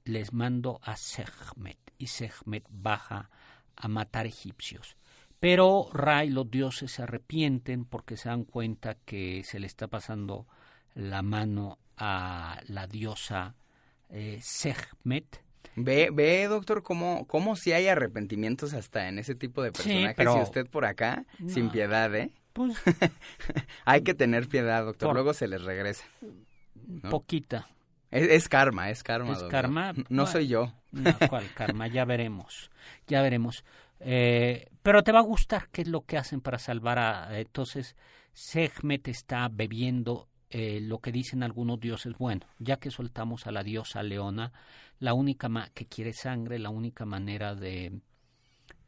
les 0.04 0.34
mando 0.34 0.80
a 0.82 0.98
Sekhmet 0.98 1.78
y 1.96 2.08
Sekhmet 2.08 2.66
baja 2.68 3.30
a 3.74 3.88
matar 3.88 4.26
egipcios. 4.26 4.98
Pero 5.40 5.88
Ra 5.92 6.24
y 6.24 6.30
los 6.30 6.50
dioses 6.50 6.92
se 6.92 7.02
arrepienten 7.02 7.84
porque 7.86 8.16
se 8.16 8.28
dan 8.28 8.44
cuenta 8.44 8.94
que 9.04 9.42
se 9.44 9.58
le 9.58 9.66
está 9.66 9.88
pasando 9.88 10.46
la 10.94 11.22
mano 11.22 11.78
a 11.96 12.60
la 12.68 12.86
diosa 12.86 13.54
eh, 14.10 14.38
Sekhmet. 14.42 15.42
Ve, 15.76 16.10
ve, 16.12 16.46
doctor, 16.46 16.82
cómo, 16.82 17.26
cómo 17.26 17.56
si 17.56 17.72
hay 17.72 17.86
arrepentimientos 17.88 18.74
hasta 18.74 19.08
en 19.08 19.18
ese 19.18 19.34
tipo 19.34 19.62
de 19.62 19.70
Sí, 19.70 19.74
personajes. 19.82 20.14
pero- 20.16 20.36
Y 20.38 20.42
usted 20.42 20.66
por 20.68 20.84
acá, 20.84 21.24
No. 21.38 21.48
sin 21.48 21.70
piedad, 21.70 22.14
¿eh? 22.14 22.32
Pues 22.52 22.76
Hay 23.84 24.02
que 24.02 24.12
tener 24.14 24.48
piedad, 24.48 24.84
doctor. 24.84 25.08
Por- 25.08 25.14
Luego 25.14 25.32
se 25.32 25.46
les 25.48 25.62
regresa. 25.62 26.04
¿no? 26.86 27.08
poquita. 27.10 27.68
Es, 28.10 28.28
es 28.28 28.48
karma, 28.48 28.90
es 28.90 29.02
karma. 29.04 29.32
Es 29.32 29.38
doctor. 29.38 29.50
karma, 29.52 29.92
No 29.92 30.02
bueno. 30.08 30.26
soy 30.26 30.48
yo. 30.48 30.72
No, 30.90 31.14
¿cuál 31.28 31.46
karma? 31.54 31.86
Ya 31.86 32.04
veremos, 32.04 32.70
ya 33.06 33.22
veremos. 33.22 33.64
Eh, 34.00 34.70
pero 34.82 35.02
te 35.02 35.12
va 35.12 35.18
a 35.18 35.22
gustar 35.22 35.68
qué 35.70 35.82
es 35.82 35.88
lo 35.88 36.02
que 36.02 36.16
hacen 36.18 36.40
para 36.40 36.58
salvar 36.58 36.98
a... 36.98 37.38
Entonces, 37.38 37.96
Sekhmet 38.32 39.08
está 39.08 39.48
bebiendo 39.50 40.28
eh, 40.48 40.80
lo 40.80 40.98
que 40.98 41.12
dicen 41.12 41.42
algunos 41.42 41.78
dioses. 41.78 42.14
Bueno, 42.18 42.46
ya 42.58 42.78
que 42.78 42.90
soltamos 42.90 43.46
a 43.46 43.52
la 43.52 43.62
diosa 43.62 44.02
Leona, 44.02 44.52
la 44.98 45.14
única 45.14 45.48
ma- 45.48 45.68
que 45.74 45.86
quiere 45.86 46.12
sangre, 46.12 46.58
la 46.58 46.70
única 46.70 47.04
manera 47.04 47.54
de, 47.54 48.00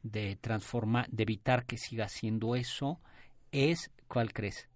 de 0.02 0.37
transformar, 0.37 1.09
de 1.11 1.23
evitar 1.25 1.66
que 1.66 1.76
siga 1.76 2.07
haciendo 2.07 2.57
eso, 2.57 3.00
es, 3.52 3.90
¿cuál 4.09 4.33
crees? 4.33 4.69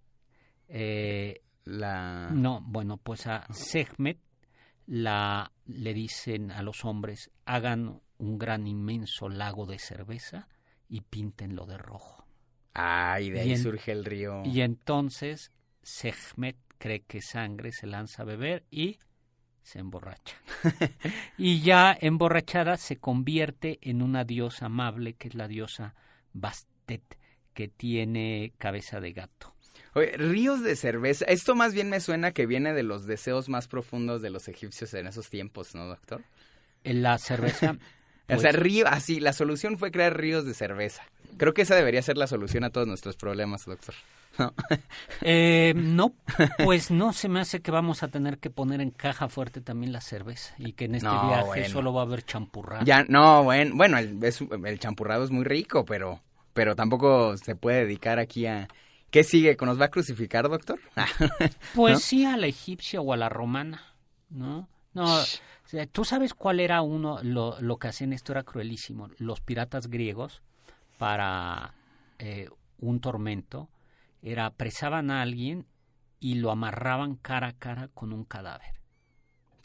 Eh, 0.69 1.41
La... 1.65 2.31
no, 2.31 2.61
bueno, 2.61 2.99
pues 2.99 3.27
a 3.27 3.47
Sekhmet 3.53 4.19
la, 4.87 5.51
le 5.65 5.95
dicen 5.95 6.51
a 6.51 6.63
los 6.63 6.85
hombres, 6.85 7.31
hagan 7.45 8.01
un 8.19 8.39
gran 8.39 8.67
inmenso 8.67 9.29
lago 9.29 9.67
de 9.67 9.79
cerveza 9.79 10.49
y 10.89 11.01
píntenlo 11.03 11.67
de 11.67 11.79
rojo. 11.79 12.25
Ay, 12.75 13.31
de 13.31 13.41
ahí 13.41 13.49
Y 13.51 13.53
en- 13.55 13.63
surge 13.63 13.93
el 13.93 14.05
río. 14.05 14.43
Y 14.45 14.61
entonces 14.61 15.51
Sekhmet 15.83 16.57
cree 16.79 17.01
que 17.03 17.23
sangre, 17.23 17.73
se 17.73 17.87
lanza 17.87 18.23
a 18.23 18.27
beber 18.27 18.65
y 18.71 18.99
se 19.63 19.79
emborracha. 19.79 20.37
y 21.39 21.61
ya 21.61 21.97
emborrachada 22.01 22.77
se 22.77 22.97
convierte 22.99 23.79
en 23.83 24.03
una 24.03 24.25
diosa 24.25 24.67
amable, 24.67 25.15
que 25.15 25.29
es 25.29 25.35
la 25.35 25.49
diosa 25.49 25.95
Bastet, 26.33 27.19
que 27.55 27.69
tiene 27.69 28.53
cabeza 28.59 29.01
de 29.01 29.13
gato. 29.13 29.55
Oye, 29.95 30.13
ríos 30.19 30.63
de 30.63 30.77
cerveza. 30.77 31.25
Esto 31.25 31.55
más 31.55 31.73
bien 31.73 31.89
me 31.89 32.01
suena 32.01 32.33
que 32.33 32.45
viene 32.47 32.75
de 32.75 32.83
los 32.83 33.07
deseos 33.07 33.49
más 33.49 33.67
profundos 33.67 34.21
de 34.21 34.29
los 34.31 34.47
egipcios 34.49 34.93
en 34.95 35.07
esos 35.07 35.31
tiempos, 35.31 35.75
¿no, 35.75 35.87
doctor? 35.87 36.23
En 36.85 37.03
La 37.03 37.19
cerveza... 37.19 37.77
o 38.29 38.39
sea, 38.39 38.51
pues, 38.51 38.53
río, 38.53 38.87
así, 38.89 39.21
la 39.21 39.33
solución 39.33 39.79
fue 39.79 39.91
crear 39.91 40.17
ríos 40.17 40.45
de 40.45 40.55
cerveza. 40.55 41.03
Creo 41.37 41.55
que 41.55 41.63
esa 41.63 41.75
debería 41.77 42.03
ser 42.03 42.17
la 42.17 42.27
solución 42.27 42.65
a 42.65 42.71
todos 42.71 42.87
nuestros 42.87 43.17
problemas, 43.17 43.65
doctor. 43.67 43.95
¿No? 44.39 44.53
Eh, 45.21 45.73
no, 45.77 46.15
pues 46.57 46.91
no 46.91 47.13
se 47.13 47.29
me 47.29 47.41
hace 47.41 47.61
que 47.63 47.71
vamos 47.71 48.03
a 48.03 48.09
tener 48.09 48.39
que 48.39 48.51
poner 48.51 48.81
en 48.81 48.91
caja 48.91 49.29
fuerte 49.29 49.61
también 49.61 49.93
la 49.93 50.01
cerveza 50.01 50.55
y 50.59 50.73
que 50.75 50.85
en 50.87 50.95
este 50.95 51.07
No, 51.07 51.19
viaje 51.19 51.47
bueno. 51.47 51.65
solo 51.65 51.93
va 51.93 52.03
a 52.03 52.05
haber 52.05 52.25
champurrado. 52.25 52.85
Ya, 52.85 53.05
no, 53.09 53.45
bueno, 53.45 53.75
bueno 53.77 53.99
el, 53.99 54.23
es- 54.23 54.41
el 54.43 54.79
champurrado 54.79 55.25
es 55.25 55.31
muy 55.31 55.45
rico, 55.45 55.85
pero, 55.85 56.21
pero 56.53 56.77
tampoco 56.77 57.37
se 57.39 57.57
puede 57.57 57.81
dedicar 57.87 58.19
aquí 58.19 58.47
a... 58.47 58.69
¿Qué 59.11 59.25
sigue? 59.25 59.57
¿Nos 59.61 59.81
va 59.81 59.87
a 59.87 59.91
crucificar, 59.91 60.49
doctor? 60.49 60.79
Pues 61.73 61.99
¿no? 61.99 62.01
sí, 62.01 62.25
a 62.25 62.37
la 62.37 62.47
egipcia 62.47 63.01
o 63.01 63.13
a 63.13 63.17
la 63.17 63.29
romana, 63.29 63.95
¿no? 64.31 64.69
No, 64.95 65.29
o 65.67 65.69
sea, 65.69 65.85
tú 65.87 66.05
sabes 66.05 66.33
cuál 66.33 66.61
era 66.61 66.81
uno, 66.81 67.19
lo, 67.25 67.61
lo 67.61 67.77
que 67.77 67.89
hacían 67.89 68.13
esto 68.13 68.31
era 68.31 68.45
cruelísimo. 68.45 69.11
Los 69.19 69.41
piratas 69.41 69.89
griegos, 69.89 70.41
para 70.97 71.75
eh, 72.21 72.49
un 72.79 73.01
tormento, 73.01 73.69
era 74.23 74.47
apresaban 74.47 75.11
a 75.11 75.23
alguien 75.23 75.67
y 76.21 76.37
lo 76.37 76.53
amarraban 76.53 77.17
cara 77.17 77.49
a 77.49 77.53
cara 77.53 77.89
con 77.89 78.13
un 78.13 78.23
cadáver. 78.23 78.77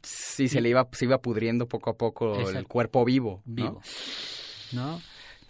Sí, 0.02 0.48
se 0.48 0.60
le 0.60 0.70
iba, 0.70 0.90
se 0.92 1.06
iba 1.06 1.22
pudriendo 1.22 1.68
poco 1.68 1.92
a 1.92 1.98
poco 1.98 2.50
el 2.50 2.68
cuerpo 2.68 3.06
vivo, 3.06 3.44
¿no? 3.46 3.54
vivo. 3.54 3.82
¿No? 4.72 5.02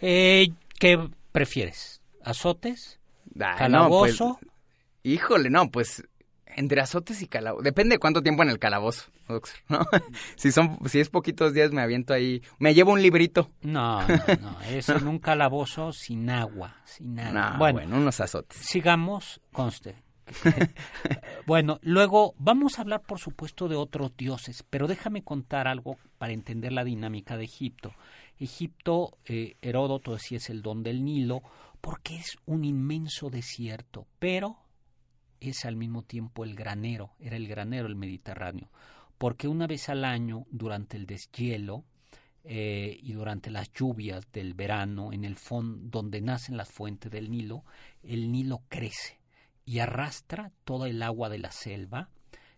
Eh, 0.02 0.50
¿Qué 0.78 1.00
prefieres? 1.32 2.02
¿Azotes? 2.26 3.00
No, 3.34 3.46
pues, 3.46 3.58
¿Calabozo? 3.58 4.40
híjole, 5.04 5.50
no, 5.50 5.72
pues 5.72 6.04
entre 6.56 6.82
azotes 6.82 7.22
y 7.22 7.28
calabozo. 7.28 7.64
Depende 7.64 7.96
de 7.96 8.00
cuánto 8.00 8.22
tiempo 8.22 8.44
en 8.44 8.50
el 8.50 8.60
calabozo, 8.60 9.12
doctor, 9.28 9.54
¿no? 9.70 9.80
si 10.36 10.52
son, 10.52 10.78
si 10.88 11.00
es 11.00 11.10
poquitos 11.10 11.54
días 11.54 11.72
me 11.72 11.82
aviento 11.82 12.14
ahí, 12.14 12.42
me 12.60 12.74
llevo 12.74 12.92
un 12.92 13.02
librito. 13.02 13.50
No, 13.62 14.08
no, 14.08 14.18
no. 14.42 14.62
Es 14.62 14.90
en 14.90 15.08
un 15.08 15.20
calabozo 15.20 15.92
sin 15.92 16.30
agua. 16.30 16.76
Sin 16.86 17.16
nada. 17.16 17.52
No, 17.52 17.58
bueno, 17.60 17.80
bueno, 17.80 17.98
unos 17.98 18.20
azotes. 18.20 18.58
sigamos, 18.58 19.42
conste. 19.52 19.96
bueno, 21.46 21.80
luego 21.82 22.36
vamos 22.38 22.78
a 22.78 22.84
hablar, 22.84 23.02
por 23.02 23.20
supuesto, 23.20 23.68
de 23.68 23.76
otros 23.76 24.16
dioses, 24.16 24.64
pero 24.70 24.88
déjame 24.88 25.24
contar 25.24 25.68
algo 25.68 25.98
para 26.18 26.34
entender 26.34 26.72
la 26.72 26.84
dinámica 26.84 27.38
de 27.38 27.46
Egipto. 27.46 27.94
Egipto, 28.40 29.18
eh, 29.26 29.56
Heródoto 29.62 30.14
decía 30.14 30.38
es 30.38 30.50
el 30.50 30.62
don 30.62 30.84
del 30.84 31.04
Nilo, 31.04 31.42
porque 31.80 32.16
es 32.16 32.38
un 32.46 32.64
inmenso 32.64 33.30
desierto, 33.30 34.08
pero 34.20 34.58
es 35.42 35.66
al 35.66 35.76
mismo 35.76 36.04
tiempo 36.04 36.46
el 36.46 36.56
granero, 36.56 37.12
era 37.20 37.36
el 37.36 37.48
granero 37.48 37.88
el 37.88 37.96
Mediterráneo. 37.96 38.70
porque 39.18 39.48
una 39.48 39.68
vez 39.68 39.90
al 39.90 40.04
año, 40.04 40.48
durante 40.50 40.98
el 40.98 41.06
deshielo 41.06 41.86
eh, 42.44 42.98
y 43.04 43.14
durante 43.14 43.52
las 43.52 43.72
lluvias 43.72 44.32
del 44.32 44.56
verano, 44.56 45.14
en 45.14 45.26
el 45.26 45.36
fondo 45.36 46.00
donde 46.00 46.22
nacen 46.22 46.58
las 46.58 46.70
fuentes 46.70 47.12
del 47.12 47.30
Nilo, 47.30 47.64
el 48.02 48.32
Nilo 48.32 48.64
crece 48.68 49.20
y 49.64 49.78
arrastra 49.78 50.52
toda 50.64 50.90
el 50.90 51.04
agua 51.04 51.30
de 51.30 51.38
la 51.38 51.52
selva 51.52 52.10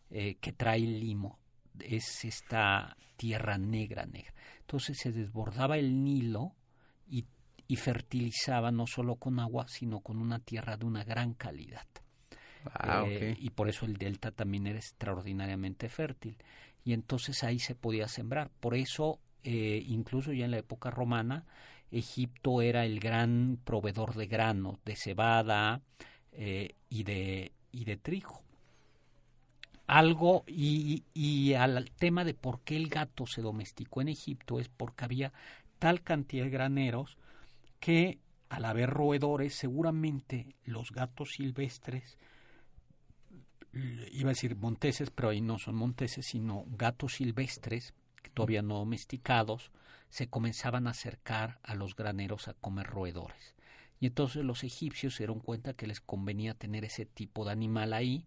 eh, 0.10 0.36
que 0.36 0.54
trae 0.54 0.78
el 0.78 1.02
limo. 1.02 1.38
Es 1.80 2.24
esta 2.24 2.96
tierra 3.18 3.58
negra, 3.58 4.06
negra. 4.06 4.34
Entonces 4.62 4.98
se 5.00 5.12
desbordaba 5.12 5.78
el 5.78 6.04
Nilo 6.04 6.56
y, 7.08 7.25
y 7.68 7.75
fertilizaba 7.75 8.72
no 8.72 8.88
solo 8.88 9.16
con 9.18 9.40
agua, 9.40 9.68
sino 9.68 10.00
con 10.00 10.18
una 10.18 10.40
tierra 10.40 10.78
de 10.78 10.86
una 10.86 11.04
gran 11.04 11.34
calidad. 11.34 11.88
Ah, 12.74 13.05
Eh, 13.08 13.36
y 13.39 13.50
por 13.51 13.70
eso 13.70 13.86
el 13.86 13.98
delta 13.98 14.32
también 14.32 14.67
era 14.67 14.79
extraordinariamente 14.79 15.89
fértil. 15.89 16.38
Y 16.84 16.93
entonces 16.93 17.43
ahí 17.43 17.60
se 17.60 17.75
podía 17.75 18.08
sembrar. 18.08 18.50
Por 18.60 18.75
eso, 18.75 19.20
eh, 19.43 19.84
incluso 19.88 20.34
ya 20.34 20.46
en 20.46 20.51
la 20.51 20.58
época 20.60 20.91
romana, 20.91 21.46
Egipto 21.91 22.62
era 22.62 22.86
el 22.86 23.00
gran 23.00 23.60
proveedor 23.63 24.15
de 24.15 24.27
granos, 24.27 24.79
de 24.86 24.96
cebada 24.96 25.82
eh, 26.32 26.75
y, 26.89 27.03
de, 27.03 27.51
y 27.72 27.86
de 27.86 27.98
trigo. 27.98 28.41
Algo, 29.88 30.43
y, 30.48 31.03
y 31.13 31.53
al 31.53 31.91
tema 31.91 32.24
de 32.24 32.34
por 32.34 32.62
qué 32.62 32.77
el 32.77 32.88
gato 32.88 33.25
se 33.27 33.41
domesticó 33.41 34.01
en 34.01 34.10
Egipto 34.10 34.60
es 34.60 34.70
porque 34.70 35.03
había 35.05 35.34
tal 35.77 36.01
cantidad 36.01 36.46
de 36.46 36.50
graneros 36.51 37.17
que 37.79 38.20
al 38.50 38.65
haber 38.65 38.89
roedores, 38.89 39.55
seguramente 39.55 40.55
los 40.65 40.91
gatos 40.91 41.34
silvestres 41.34 42.17
iba 43.74 44.30
a 44.30 44.34
decir 44.34 44.56
monteses, 44.56 45.10
pero 45.10 45.30
ahí 45.30 45.42
no 45.42 45.58
son 45.58 45.75
monteses, 45.75 46.25
sino 46.25 46.65
gatos 46.70 47.15
silvestres, 47.15 47.94
que 48.22 48.30
todavía 48.30 48.62
no 48.62 48.75
domesticados, 48.75 49.72
se 50.10 50.27
comenzaban 50.27 50.88
a 50.88 50.92
acercar 50.92 51.60
a 51.63 51.75
los 51.75 51.96
graneros 51.96 52.48
a 52.48 52.53
comer 52.53 52.88
roedores. 52.88 53.56
Y 54.00 54.08
entonces 54.08 54.44
los 54.44 54.63
egipcios 54.63 55.15
se 55.15 55.24
dieron 55.24 55.39
cuenta 55.39 55.74
que 55.74 55.88
les 55.88 56.01
convenía 56.01 56.53
tener 56.53 56.86
ese 56.86 57.06
tipo 57.06 57.46
de 57.46 57.51
animal 57.51 57.94
ahí, 57.94 58.25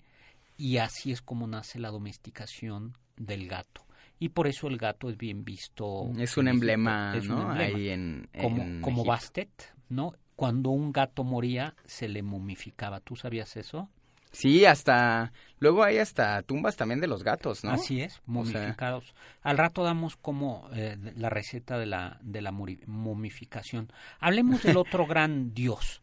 y 0.57 0.79
así 0.79 1.13
es 1.13 1.23
como 1.23 1.47
nace 1.47 1.79
la 1.79 1.91
domesticación 1.91 2.97
del 3.17 3.47
gato. 3.47 3.87
Y 4.19 4.31
por 4.31 4.47
eso 4.47 4.69
el 4.69 4.79
gato 4.79 5.11
es 5.11 5.19
bien 5.19 5.45
visto. 5.45 6.11
Es 6.19 6.37
un 6.39 6.49
emblema, 6.49 7.15
un 7.21 7.29
¿no? 7.29 7.51
emblema. 7.51 7.77
Ahí 7.77 7.91
en, 7.91 8.29
como, 8.41 8.63
en 8.63 8.81
como 8.81 9.03
Egipto. 9.03 9.11
Bastet, 9.11 9.75
¿no? 9.91 10.15
Cuando 10.35 10.71
un 10.71 10.93
gato 10.93 11.23
moría, 11.25 11.75
se 11.85 12.09
le 12.09 12.23
momificaba. 12.23 13.01
¿Tú 13.01 13.17
sabías 13.17 13.57
eso? 13.57 13.91
Sí, 14.33 14.65
hasta... 14.65 15.33
Luego 15.59 15.83
hay 15.85 15.97
hasta 15.99 16.43
tumbas 16.43 16.77
también 16.77 17.01
de 17.01 17.07
los 17.07 17.23
gatos, 17.25 17.65
¿no? 17.65 17.71
Así 17.71 18.03
es, 18.03 18.21
momificados. 18.27 19.15
Al 19.41 19.57
rato 19.57 19.83
damos 19.85 20.17
como 20.17 20.69
eh, 20.75 20.99
la 21.17 21.31
receta 21.31 21.79
de 21.79 21.87
la, 21.87 22.19
de 22.21 22.43
la 22.43 22.53
momificación. 22.53 23.91
Hablemos 24.21 24.63
del 24.63 24.77
otro 24.77 25.07
gran 25.09 25.55
dios. 25.55 26.03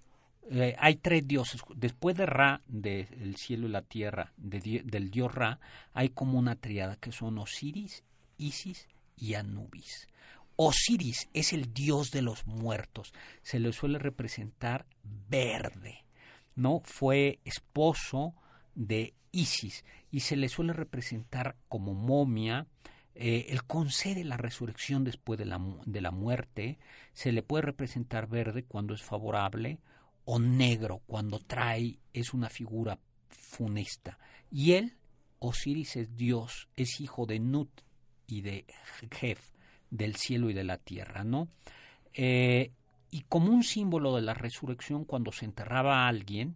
Eh, 0.50 0.75
hay 0.80 0.96
tres 0.96 1.27
dioses. 1.27 1.62
Después 1.75 2.18
de 2.18 2.25
Ra, 2.25 2.62
del 2.68 3.36
cielo 3.38 3.68
y 3.68 3.72
la 3.72 3.84
tierra, 3.84 4.34
de 4.38 4.60
di- 4.60 4.80
del 4.80 5.12
dios 5.12 5.34
Ra, 5.34 5.60
hay 5.94 6.10
como 6.10 6.39
una 6.39 6.56
triada 6.56 6.96
que 6.96 7.12
son 7.12 7.38
Osiris, 7.38 8.03
Isis 8.38 8.88
y 9.15 9.36
Anubis. 9.36 10.08
Osiris 10.56 11.30
es 11.34 11.53
el 11.53 11.74
dios 11.74 12.10
de 12.12 12.24
los 12.24 12.48
muertos. 12.48 13.13
Se 13.44 13.60
le 13.60 13.72
suele 13.72 14.00
representar 14.00 14.86
verde. 15.30 16.03
¿No? 16.55 16.81
Fue 16.83 17.39
esposo 17.45 18.33
de 18.75 19.13
Isis 19.31 19.83
y 20.12 20.22
se 20.22 20.36
le 20.36 20.50
suele 20.50 20.74
representar 20.74 21.55
como 21.67 21.93
momia. 21.93 22.67
Eh, 23.15 23.48
él 23.50 23.63
concede 23.65 24.24
la 24.24 24.38
resurrección 24.38 25.03
después 25.03 25.38
de 25.38 25.45
la, 25.45 25.60
de 25.86 26.01
la 26.01 26.12
muerte. 26.12 26.79
Se 27.13 27.31
le 27.31 27.44
puede 27.44 27.63
representar 27.63 28.27
verde 28.27 28.63
cuando 28.63 28.94
es 28.94 29.01
favorable 29.01 29.79
o 30.25 30.39
negro 30.39 31.01
cuando 31.05 31.39
trae, 31.39 32.00
es 32.13 32.33
una 32.33 32.50
figura 32.50 33.00
funesta. 33.27 34.18
Y 34.51 34.74
él, 34.74 34.96
Osiris 35.39 35.96
es 35.98 36.16
Dios, 36.16 36.70
es 36.75 37.01
hijo 37.01 37.25
de 37.25 37.39
Nut 37.39 37.70
y 38.27 38.42
de 38.42 38.66
Jef, 39.11 39.51
del 39.89 40.16
cielo 40.16 40.50
y 40.50 40.53
de 40.53 40.63
la 40.63 40.77
tierra, 40.77 41.24
¿no? 41.24 41.50
Eh, 42.13 42.72
y 43.13 43.21
como 43.29 43.51
un 43.51 43.61
símbolo 43.61 44.15
de 44.15 44.23
la 44.23 44.33
resurrección, 44.33 45.05
cuando 45.05 45.31
se 45.31 45.45
enterraba 45.45 46.03
a 46.03 46.07
alguien, 46.07 46.55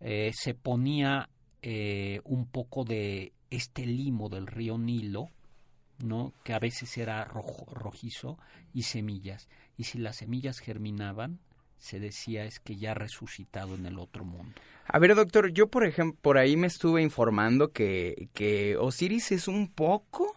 eh, 0.00 0.32
se 0.34 0.52
ponía 0.52 1.28
eh, 1.62 2.20
un 2.24 2.46
poco 2.46 2.82
de 2.82 3.32
este 3.48 3.86
limo 3.86 4.28
del 4.28 4.48
río 4.48 4.76
Nilo, 4.76 5.28
¿no? 6.02 6.32
que 6.42 6.52
a 6.52 6.58
veces 6.58 6.98
era 6.98 7.24
rojo, 7.24 7.72
rojizo, 7.72 8.40
y 8.74 8.82
semillas. 8.82 9.48
Y 9.76 9.84
si 9.84 9.98
las 9.98 10.16
semillas 10.16 10.58
germinaban, 10.58 11.38
se 11.76 12.00
decía 12.00 12.44
es 12.44 12.58
que 12.58 12.74
ya 12.74 12.90
ha 12.90 12.94
resucitado 12.94 13.76
en 13.76 13.86
el 13.86 14.00
otro 14.00 14.24
mundo. 14.24 14.60
A 14.84 14.98
ver, 14.98 15.14
doctor, 15.14 15.52
yo 15.52 15.68
por 15.68 15.86
ejemplo, 15.86 16.18
por 16.20 16.38
ahí 16.38 16.56
me 16.56 16.66
estuve 16.66 17.02
informando 17.02 17.70
que, 17.70 18.76
Osiris 18.80 19.30
es 19.30 19.46
un 19.46 19.68
poco 19.68 20.36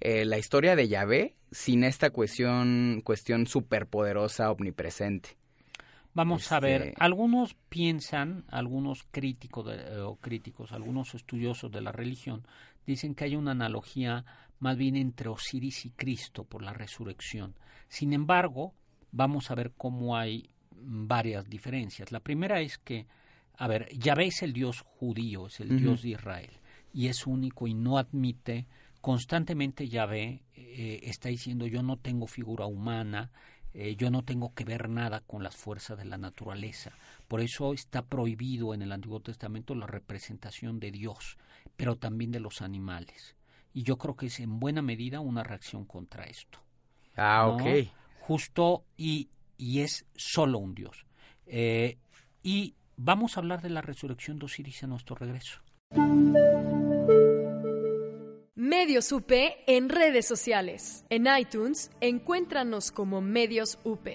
eh, 0.00 0.24
la 0.24 0.38
historia 0.38 0.76
de 0.76 0.88
Yahvé 0.88 1.34
sin 1.50 1.84
esta 1.84 2.10
cuestión, 2.10 3.00
cuestión 3.04 3.46
superpoderosa, 3.46 4.50
omnipresente. 4.50 5.36
Vamos 6.14 6.50
a 6.52 6.58
ver, 6.60 6.82
Este- 6.82 6.94
algunos 6.98 7.54
piensan, 7.68 8.44
algunos 8.48 9.04
críticos 9.10 9.66
de- 9.66 9.76
eh, 9.76 10.00
o 10.00 10.16
críticos, 10.16 10.72
algunos 10.72 11.14
estudiosos 11.14 11.70
de 11.70 11.80
la 11.80 11.92
religión 11.92 12.44
dicen 12.86 13.14
que 13.14 13.24
hay 13.24 13.36
una 13.36 13.52
analogía 13.52 14.24
más 14.58 14.76
bien 14.76 14.96
entre 14.96 15.28
Osiris 15.28 15.84
y 15.86 15.90
Cristo 15.90 16.44
por 16.44 16.62
la 16.62 16.72
resurrección. 16.72 17.54
Sin 17.88 18.12
embargo, 18.12 18.74
vamos 19.12 19.50
a 19.50 19.54
ver 19.54 19.72
cómo 19.76 20.16
hay 20.16 20.50
varias 20.72 21.48
diferencias. 21.48 22.10
La 22.10 22.20
primera 22.20 22.60
es 22.60 22.78
que, 22.78 23.06
a 23.56 23.68
ver, 23.68 23.88
Yahvé 23.96 24.26
es 24.26 24.42
el 24.42 24.52
Dios 24.52 24.80
judío, 24.80 25.46
es 25.46 25.60
el. 25.60 25.78
Dios 25.78 26.02
de 26.02 26.10
Israel 26.10 26.50
y 26.92 27.06
es 27.08 27.26
único 27.26 27.68
y 27.68 27.74
no 27.74 27.98
admite 27.98 28.66
constantemente 29.00 29.88
Yahvé 29.88 30.42
eh, 30.54 31.00
está 31.04 31.28
diciendo 31.28 31.66
yo 31.66 31.82
no 31.82 31.96
tengo 31.96 32.26
figura 32.26 32.66
humana, 32.66 33.30
eh, 33.74 33.96
yo 33.96 34.10
no 34.10 34.24
tengo 34.24 34.54
que 34.54 34.64
ver 34.64 34.88
nada 34.88 35.20
con 35.20 35.42
las 35.42 35.56
fuerzas 35.56 35.98
de 35.98 36.04
la 36.04 36.18
naturaleza. 36.18 36.92
Por 37.28 37.40
eso 37.40 37.72
está 37.72 38.02
prohibido 38.02 38.74
en 38.74 38.82
el 38.82 38.92
Antiguo 38.92 39.20
Testamento 39.20 39.74
la 39.74 39.86
representación 39.86 40.80
de 40.80 40.90
Dios, 40.90 41.36
pero 41.76 41.96
también 41.96 42.30
de 42.32 42.40
los 42.40 42.62
animales. 42.62 43.36
Y 43.74 43.82
yo 43.82 43.98
creo 43.98 44.16
que 44.16 44.26
es 44.26 44.40
en 44.40 44.58
buena 44.58 44.82
medida 44.82 45.20
una 45.20 45.44
reacción 45.44 45.84
contra 45.84 46.24
esto. 46.24 46.58
Ah, 47.16 47.44
¿no? 47.46 47.54
ok. 47.54 47.88
Justo 48.20 48.84
y, 48.96 49.28
y 49.56 49.80
es 49.80 50.06
solo 50.16 50.58
un 50.58 50.74
Dios. 50.74 51.06
Eh, 51.46 51.98
y 52.42 52.74
vamos 52.96 53.36
a 53.36 53.40
hablar 53.40 53.62
de 53.62 53.70
la 53.70 53.82
resurrección 53.82 54.38
de 54.38 54.46
Osiris 54.46 54.82
a 54.84 54.86
nuestro 54.86 55.14
regreso. 55.16 55.60
Medios 58.88 59.12
UP 59.12 59.30
en 59.66 59.90
redes 59.90 60.26
sociales. 60.26 61.04
En 61.10 61.26
iTunes, 61.38 61.90
encuéntranos 62.00 62.90
como 62.90 63.20
Medios 63.20 63.78
UP. 63.84 64.08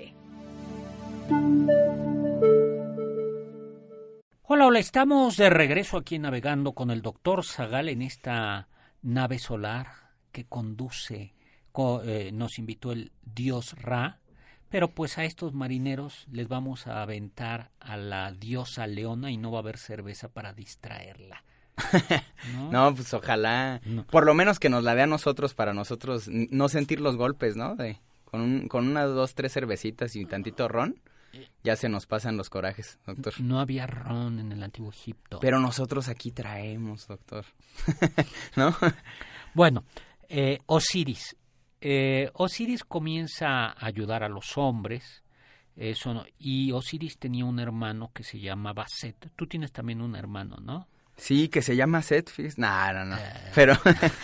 Hola, 4.41 4.65
hola, 4.65 4.79
estamos 4.79 5.38
de 5.38 5.51
regreso 5.51 5.95
aquí 5.97 6.17
navegando 6.17 6.71
con 6.71 6.89
el 6.89 7.03
doctor 7.03 7.45
Zagal 7.45 7.88
en 7.88 8.01
esta 8.01 8.67
nave 9.03 9.38
solar 9.38 9.89
que 10.31 10.45
conduce, 10.45 11.36
co- 11.71 12.01
eh, 12.03 12.31
nos 12.31 12.57
invitó 12.57 12.93
el 12.93 13.12
dios 13.21 13.79
Ra, 13.79 14.21
pero 14.69 14.88
pues 14.95 15.19
a 15.19 15.23
estos 15.25 15.53
marineros 15.53 16.25
les 16.31 16.47
vamos 16.47 16.88
a 16.88 17.03
aventar 17.03 17.69
a 17.79 17.95
la 17.95 18.31
diosa 18.31 18.88
Leona 18.88 19.29
y 19.29 19.38
no 19.38 19.51
va 19.51 19.59
a 19.59 19.62
haber 19.62 19.77
cerveza 19.77 20.29
para 20.29 20.51
distraerla. 20.51 21.43
¿No? 22.53 22.71
No, 22.71 22.95
pues 22.95 23.13
ojalá. 23.13 23.81
No. 23.86 24.05
Por 24.05 24.25
lo 24.25 24.33
menos 24.33 24.59
que 24.59 24.69
nos 24.69 24.83
la 24.83 24.95
dé 24.95 25.03
a 25.03 25.07
nosotros 25.07 25.53
para 25.53 25.73
nosotros 25.73 26.27
no 26.29 26.69
sentir 26.69 27.01
los 27.01 27.15
golpes, 27.17 27.55
¿no? 27.55 27.75
De, 27.75 27.99
con, 28.25 28.41
un, 28.41 28.67
con 28.67 28.88
unas 28.88 29.09
dos, 29.09 29.33
tres 29.36 29.53
cervecitas 29.53 30.15
y 30.15 30.25
tantito 30.25 30.67
ron, 30.67 30.99
ya 31.63 31.75
se 31.75 31.89
nos 31.89 32.05
pasan 32.05 32.38
los 32.38 32.49
corajes, 32.49 32.99
doctor. 33.07 33.33
No 33.39 33.59
había 33.59 33.88
ron 33.88 34.39
en 34.39 34.51
el 34.51 34.62
antiguo 34.62 34.91
Egipto. 34.91 35.39
Pero 35.39 35.59
nosotros 35.59 36.07
aquí 36.09 36.31
traemos, 36.31 37.07
doctor. 37.07 37.45
¿No? 38.55 38.75
Bueno, 39.53 39.83
eh, 40.29 40.59
Osiris. 40.67 41.36
Eh, 41.81 42.29
Osiris 42.33 42.83
comienza 42.83 43.65
a 43.65 43.86
ayudar 43.86 44.23
a 44.23 44.29
los 44.29 44.57
hombres. 44.57 45.23
Eso 45.75 46.13
no- 46.13 46.25
y 46.38 46.71
Osiris 46.71 47.17
tenía 47.17 47.45
un 47.45 47.59
hermano 47.59 48.12
que 48.13 48.23
se 48.23 48.39
llamaba 48.39 48.86
Set. 48.88 49.31
Tú 49.36 49.47
tienes 49.47 49.71
también 49.71 50.01
un 50.01 50.15
hermano, 50.15 50.57
¿no? 50.62 50.88
Sí, 51.15 51.47
que 51.47 51.62
se 51.62 51.76
llama 51.76 52.02
Set, 52.02 52.30
fíjese. 52.30 52.60
No, 52.60 52.93
no, 52.93 53.06
no. 53.06 53.17
Pero 53.56 53.76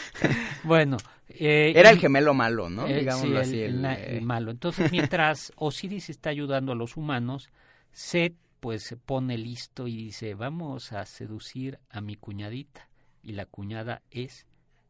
Bueno. 0.63 0.97
eh, 1.29 1.71
era 1.75 1.89
el 1.91 1.99
gemelo 1.99 2.33
malo, 2.33 2.69
¿no? 2.69 2.87
eh, 2.87 2.99
Digámoslo 2.99 3.43
sí, 3.43 3.49
así. 3.49 3.59
el, 3.61 3.75
el, 3.75 3.81
la- 3.81 3.99
eh, 3.99 4.17
el 4.17 4.21
malo. 4.23 4.51
Entonces, 4.51 4.91
mientras 4.91 5.53
Osiris 5.57 6.09
está 6.09 6.29
ayudando 6.31 6.71
a 6.71 6.75
los 6.75 6.97
humanos, 6.97 7.49
Set 7.91 8.35
pues 8.59 8.83
se 8.83 8.97
pone 8.97 9.37
listo 9.37 9.87
y 9.87 9.95
dice, 9.95 10.33
vamos 10.33 10.91
a 10.91 11.05
seducir 11.05 11.79
a 11.89 12.01
mi 12.01 12.15
cuñadita. 12.17 12.89
Y 13.23 13.31
la 13.33 13.45
cuñada 13.45 14.01
es 14.11 14.45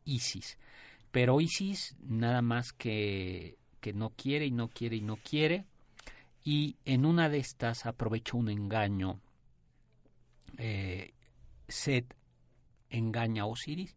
Isis. 0.05 0.57
Pero 1.11 1.39
Isis 1.41 1.95
nada 2.01 2.41
más 2.41 2.73
que, 2.73 3.57
que 3.81 3.93
no 3.93 4.11
quiere 4.11 4.45
y 4.47 4.51
no 4.51 4.69
quiere 4.69 4.95
y 4.95 5.01
no 5.01 5.17
quiere. 5.17 5.65
Y 6.43 6.77
en 6.85 7.05
una 7.05 7.29
de 7.29 7.37
estas 7.39 7.85
aprovecha 7.85 8.37
un 8.37 8.49
engaño. 8.49 9.19
Eh, 10.57 11.13
Set 11.69 12.15
engaña 12.89 13.43
a 13.43 13.45
Osiris 13.45 13.95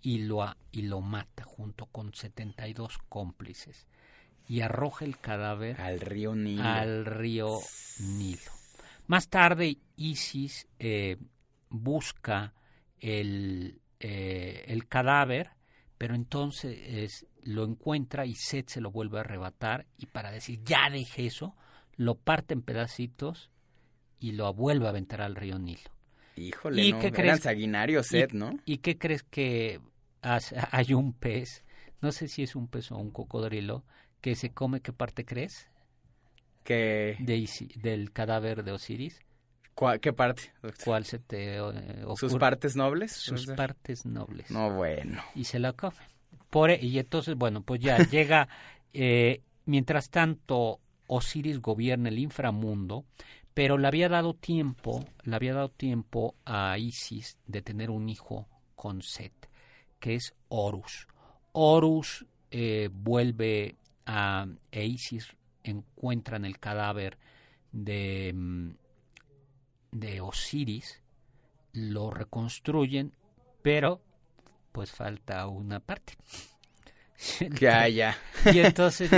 y 0.00 0.18
lo, 0.18 0.44
y 0.70 0.82
lo 0.82 1.00
mata 1.00 1.44
junto 1.44 1.86
con 1.86 2.14
72 2.14 2.98
cómplices 3.08 3.86
y 4.46 4.60
arroja 4.60 5.04
el 5.04 5.18
cadáver 5.18 5.80
al 5.80 6.00
río 6.00 6.34
Nilo. 6.34 6.62
Al 6.62 7.06
río 7.06 7.60
Nilo. 8.00 8.52
Más 9.06 9.28
tarde 9.28 9.78
Isis 9.96 10.68
eh, 10.78 11.16
busca 11.70 12.54
el, 13.00 13.80
eh, 14.00 14.64
el 14.68 14.86
cadáver, 14.88 15.50
pero 15.98 16.14
entonces 16.14 17.26
lo 17.42 17.64
encuentra 17.64 18.26
y 18.26 18.34
Set 18.34 18.68
se 18.68 18.80
lo 18.80 18.90
vuelve 18.90 19.18
a 19.18 19.20
arrebatar 19.22 19.86
y 19.98 20.06
para 20.06 20.30
decir 20.30 20.62
ya 20.64 20.90
deje 20.90 21.26
eso, 21.26 21.54
lo 21.96 22.14
parte 22.16 22.54
en 22.54 22.62
pedacitos 22.62 23.50
y 24.18 24.32
lo 24.32 24.52
vuelve 24.52 24.86
a 24.86 24.90
aventar 24.90 25.22
al 25.22 25.36
río 25.36 25.58
Nilo. 25.58 25.93
Híjole, 26.36 26.82
¿Y 26.82 26.92
no, 26.92 26.98
qué 26.98 27.12
crees? 27.12 27.40
sanguinario 27.40 28.02
Set, 28.02 28.32
¿no? 28.32 28.58
¿Y 28.64 28.78
qué 28.78 28.98
crees 28.98 29.22
que 29.22 29.80
hay 30.22 30.94
un 30.94 31.12
pez? 31.12 31.64
No 32.00 32.12
sé 32.12 32.28
si 32.28 32.42
es 32.42 32.56
un 32.56 32.68
pez 32.68 32.90
o 32.90 32.96
un 32.96 33.10
cocodrilo 33.10 33.84
que 34.20 34.34
se 34.34 34.50
come, 34.50 34.80
¿qué 34.80 34.92
parte 34.92 35.24
crees? 35.24 35.68
Que... 36.64 37.16
De, 37.20 37.48
del 37.76 38.10
cadáver 38.12 38.64
de 38.64 38.72
Osiris. 38.72 39.20
¿Qué 40.00 40.12
parte? 40.12 40.52
¿Cuál 40.84 41.04
se 41.04 41.18
te 41.18 41.56
eh, 41.58 42.04
¿Sus 42.16 42.36
partes 42.36 42.76
nobles? 42.76 43.12
Sus 43.12 43.46
partes 43.46 44.06
nobles. 44.06 44.50
No, 44.50 44.70
bueno. 44.70 45.22
Y 45.34 45.44
se 45.44 45.58
la 45.58 45.72
come. 45.72 45.96
Por, 46.48 46.70
e, 46.70 46.78
y 46.80 46.98
entonces, 46.98 47.34
bueno, 47.34 47.62
pues 47.62 47.80
ya 47.80 47.98
llega... 48.10 48.48
Eh, 48.92 49.42
mientras 49.66 50.10
tanto, 50.10 50.80
Osiris 51.06 51.60
gobierna 51.60 52.08
el 52.08 52.18
inframundo, 52.18 53.04
pero 53.54 53.78
le 53.78 53.86
había 53.86 54.08
dado 54.08 54.34
tiempo, 54.34 55.04
le 55.22 55.36
había 55.36 55.54
dado 55.54 55.70
tiempo 55.70 56.34
a 56.44 56.76
Isis 56.76 57.38
de 57.46 57.62
tener 57.62 57.90
un 57.90 58.08
hijo 58.08 58.48
con 58.74 59.00
Set, 59.00 59.48
que 60.00 60.16
es 60.16 60.34
Horus. 60.48 61.06
Horus 61.52 62.26
eh, 62.50 62.90
vuelve 62.92 63.76
a 64.06 64.46
e 64.72 64.84
Isis 64.84 65.36
encuentran 65.62 66.44
el 66.44 66.58
cadáver 66.58 67.16
de, 67.72 68.32
mm, 68.34 68.70
de 69.92 70.20
Osiris, 70.20 71.00
lo 71.72 72.10
reconstruyen, 72.10 73.16
pero 73.62 74.00
pues 74.72 74.90
falta 74.90 75.46
una 75.46 75.78
parte. 75.80 76.14
Ya, 77.60 77.88
ya. 77.88 78.16
Y 78.52 78.60
entonces 78.60 79.10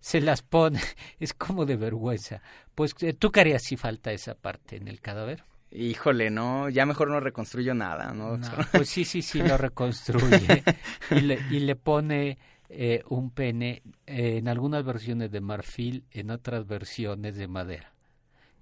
se 0.00 0.20
las 0.20 0.42
pone, 0.42 0.80
es 1.20 1.34
como 1.34 1.64
de 1.64 1.76
vergüenza. 1.76 2.42
Pues, 2.74 2.94
eh, 3.02 3.12
¿tú 3.12 3.30
qué 3.30 3.40
harías 3.40 3.62
si 3.62 3.76
falta 3.76 4.12
esa 4.12 4.34
parte 4.34 4.76
en 4.76 4.88
el 4.88 5.00
cadáver? 5.00 5.44
Híjole, 5.70 6.30
no, 6.30 6.68
ya 6.68 6.84
mejor 6.84 7.08
no 7.08 7.20
reconstruyo 7.20 7.74
nada, 7.74 8.12
¿no? 8.12 8.38
pues 8.72 8.88
sí, 8.88 9.04
sí, 9.04 9.22
sí, 9.22 9.42
lo 9.42 9.56
reconstruye 9.56 10.62
y 11.10 11.20
le, 11.20 11.38
y 11.50 11.60
le 11.60 11.76
pone 11.76 12.38
eh, 12.68 13.02
un 13.08 13.30
pene 13.30 13.82
eh, 14.06 14.38
en 14.38 14.48
algunas 14.48 14.84
versiones 14.84 15.30
de 15.30 15.40
marfil, 15.40 16.04
en 16.10 16.30
otras 16.30 16.66
versiones 16.66 17.36
de 17.36 17.48
madera. 17.48 17.92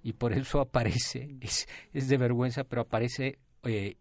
Y 0.03 0.13
por 0.13 0.33
eso 0.33 0.59
aparece, 0.59 1.35
es, 1.41 1.67
es 1.93 2.07
de 2.07 2.17
vergüenza, 2.17 2.63
pero 2.63 2.83
aparece 2.83 3.39
eh, 3.63 3.95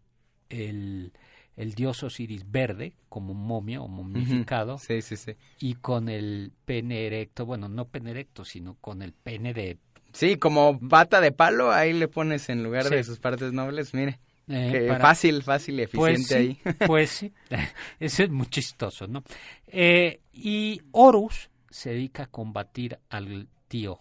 el, 0.49 1.13
el, 1.61 1.75
dios 1.75 2.03
Osiris 2.03 2.51
verde 2.51 2.95
como 3.09 3.35
momia 3.35 3.81
o 3.81 3.89
momificado. 3.89 4.79
Sí, 4.79 5.03
sí, 5.03 5.17
sí. 5.17 5.37
Y 5.61 5.75
con 5.75 6.09
el 6.09 6.53
pene 6.65 7.07
erecto, 7.07 7.47
bueno, 7.47 7.69
no 7.69 7.87
pene 7.87 8.11
erecto, 8.11 8.45
sino 8.45 8.77
con 8.81 9.03
el 9.03 9.13
pene 9.13 9.55
de... 9.55 9.79
Sí, 10.13 10.37
como 10.37 10.79
pata 10.89 11.21
de 11.21 11.33
palo, 11.33 11.71
ahí 11.71 11.93
le 11.93 12.09
pones 12.09 12.49
en 12.49 12.63
lugar 12.65 12.89
de 12.89 13.05
sus 13.05 13.19
partes 13.19 13.53
nobles, 13.53 13.95
mire. 13.95 14.19
Eh, 14.49 14.97
fácil, 15.01 15.43
fácil 15.43 15.79
y 15.81 15.87
pues 15.87 16.15
eficiente 16.15 16.61
ahí. 16.65 16.75
Pues 16.87 17.11
sí, 17.11 17.33
eso 18.01 18.25
es 18.25 18.31
muy 18.31 18.49
chistoso, 18.49 19.07
¿no? 19.07 19.23
Eh, 19.69 20.21
y 20.33 20.83
Horus 20.91 21.51
se 21.71 21.91
dedica 21.91 22.25
a 22.25 22.27
combatir 22.27 22.99
al 23.09 23.49
tío, 23.69 24.01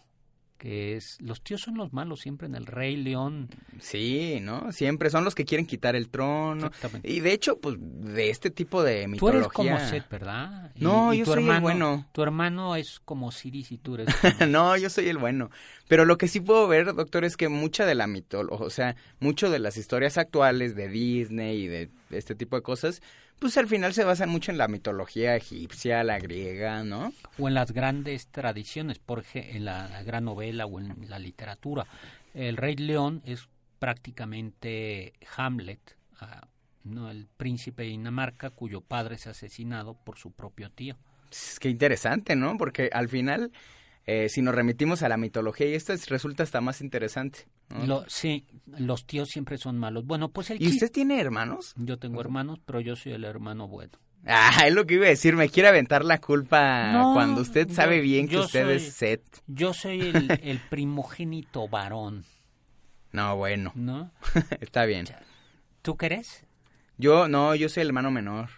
que 0.60 0.98
es 0.98 1.17
los 1.22 1.41
tíos 1.41 1.62
son 1.62 1.76
los 1.76 1.93
malos 1.93 2.19
siempre 2.19 2.45
en 2.45 2.54
el 2.54 2.65
Rey 2.65 2.98
León. 2.98 3.50
Sí, 3.80 4.39
¿no? 4.41 4.72
Siempre 4.74 5.10
son 5.10 5.24
los 5.24 5.34
que 5.34 5.45
quieren 5.45 5.65
quitar 5.65 5.95
el 5.95 6.10
trono. 6.10 6.69
Y 7.02 7.22
de 7.22 7.32
hecho, 7.32 7.60
pues 7.60 7.78
de 7.80 8.30
este 8.30 8.52
tipo 8.52 8.84
de 8.84 9.08
mitología. 9.08 9.32
Tú 9.32 9.38
eres 9.38 9.54
como 9.54 9.89
Seth, 9.89 10.10
¿verdad? 10.10 10.72
no, 10.76 11.13
yo 11.13 11.26
soy 11.26 11.50
el 11.50 11.62
bueno. 11.62 12.06
Tu 12.12 12.22
hermano 12.22 12.76
es 12.76 13.00
como 13.00 13.32
Siris 13.32 13.72
y 13.72 13.78
tú 13.78 13.95
eres. 13.95 14.10
no, 14.50 14.76
yo 14.76 14.89
soy 14.89 15.08
el 15.08 15.17
bueno. 15.17 15.50
Pero 15.88 16.04
lo 16.06 16.17
que 16.17 16.28
sí 16.28 16.41
puedo 16.41 16.67
ver, 16.67 16.93
doctor, 16.93 17.24
es 17.24 17.38
que 17.38 17.48
mucha 17.48 17.86
de 17.86 17.95
la 17.95 18.06
mitología, 18.06 18.65
o 18.65 18.69
sea, 18.69 18.95
mucho 19.19 19.50
de 19.50 19.60
las 19.60 19.78
historias 19.78 20.17
actuales 20.17 20.76
de 20.76 20.89
Disney 20.89 21.63
y 21.63 21.67
de 21.67 21.89
este 22.12 22.36
tipo 22.36 22.58
de 22.58 22.62
cosas, 22.62 23.02
pues 23.39 23.58
al 23.58 23.67
final 23.67 23.93
se 23.93 24.04
basan 24.04 24.30
mucho 24.30 24.52
en 24.52 24.58
la 24.58 24.67
mitología 24.67 25.36
egipcia, 25.36 26.04
la 26.04 26.19
griega, 26.19 26.84
¿no? 26.84 27.13
O 27.38 27.47
en 27.47 27.54
las 27.54 27.71
grandes 27.71 28.28
tradiciones, 28.28 28.99
por 28.99 29.19
ejemplo, 29.19 29.56
en 29.56 29.65
la 29.65 30.04
gran 30.04 30.25
novela 30.25 30.65
o 30.65 30.80
en 30.80 31.10
la 31.10 31.19
literatura. 31.19 31.86
El 32.34 32.58
Rey 32.58 32.75
León 32.75 33.21
es 33.25 33.47
prácticamente 33.80 35.13
Hamlet, 35.38 35.95
ah, 36.19 36.47
¿no? 36.84 37.10
el 37.10 37.28
príncipe 37.38 37.84
de 37.84 37.89
Dinamarca 37.89 38.49
cuyo 38.49 38.82
padre 38.82 39.15
es 39.15 39.28
asesinado 39.28 39.95
por 39.95 40.17
su 40.17 40.32
propio 40.32 40.69
tío. 40.69 40.97
Es 41.32 41.60
que 41.60 41.69
interesante, 41.69 42.36
¿no? 42.36 42.58
Porque 42.58 42.89
al 42.91 43.08
final 43.08 43.52
eh, 44.12 44.28
si 44.28 44.41
nos 44.41 44.56
remitimos 44.56 45.04
a 45.04 45.10
la 45.10 45.17
mitología 45.17 45.67
y 45.67 45.76
esto 45.76 45.93
resulta 46.08 46.41
hasta 46.41 46.62
más 46.62 46.82
interesante. 46.82 47.48
sí, 48.08 48.48
los 48.65 49.06
tíos 49.06 49.30
siempre 49.30 49.60
son 49.60 49.78
malos. 49.78 50.04
Bueno, 50.04 50.30
pues 50.30 50.50
el 50.50 50.60
¿Y 50.60 50.67
usted 50.67 50.91
tiene 50.91 51.22
hermanos? 51.22 51.76
Yo 51.78 52.00
tengo 52.00 52.19
hermanos, 52.19 52.60
pero 52.65 52.82
yo 52.82 52.95
soy 52.95 53.12
el 53.12 53.24
hermano 53.24 53.67
bueno. 53.67 54.00
Ah, 54.26 54.63
es 54.65 54.74
lo 54.74 54.88
que 54.88 54.95
iba 54.95 55.06
a 55.06 55.10
decir, 55.10 55.36
me 55.36 55.48
quiere 55.50 55.69
aventar 55.69 56.04
la 56.04 56.19
culpa 56.19 56.91
cuando 57.13 57.41
usted 57.41 57.69
sabe 57.69 58.02
bien 58.02 58.28
que 58.28 58.39
usted 58.39 58.67
es 58.72 58.93
Seth. 58.93 59.43
Yo 59.45 59.76
soy 59.76 60.02
el, 60.02 60.32
el 60.43 60.60
primogénito 60.60 61.67
varón. 61.67 62.26
No, 63.12 63.38
bueno. 63.38 63.72
¿No? 63.76 64.12
Está 64.60 64.86
bien. 64.86 65.06
¿Tú 65.84 65.95
eres? 66.02 66.45
Yo, 66.98 67.28
no, 67.28 67.54
yo 67.54 67.69
soy 67.69 67.82
el 67.82 67.89
hermano 67.89 68.10
menor. 68.10 68.50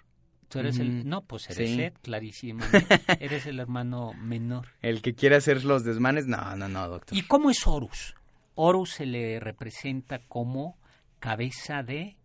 Tú 0.51 0.59
eres 0.59 0.79
el... 0.79 1.07
No, 1.07 1.21
pues 1.21 1.49
eres 1.49 1.75
Seth, 1.75 1.97
clarísimo. 2.01 2.61
eres 3.21 3.45
el 3.45 3.59
hermano 3.59 4.11
menor. 4.15 4.67
El 4.81 5.01
que 5.01 5.15
quiere 5.15 5.37
hacer 5.37 5.63
los 5.63 5.85
desmanes, 5.85 6.27
no, 6.27 6.57
no, 6.57 6.67
no, 6.67 6.89
doctor. 6.89 7.17
¿Y 7.17 7.21
cómo 7.21 7.49
es 7.49 7.65
Horus? 7.65 8.15
Horus 8.55 8.91
se 8.91 9.05
le 9.05 9.39
representa 9.39 10.19
como 10.27 10.77
cabeza 11.19 11.83
de... 11.83 12.17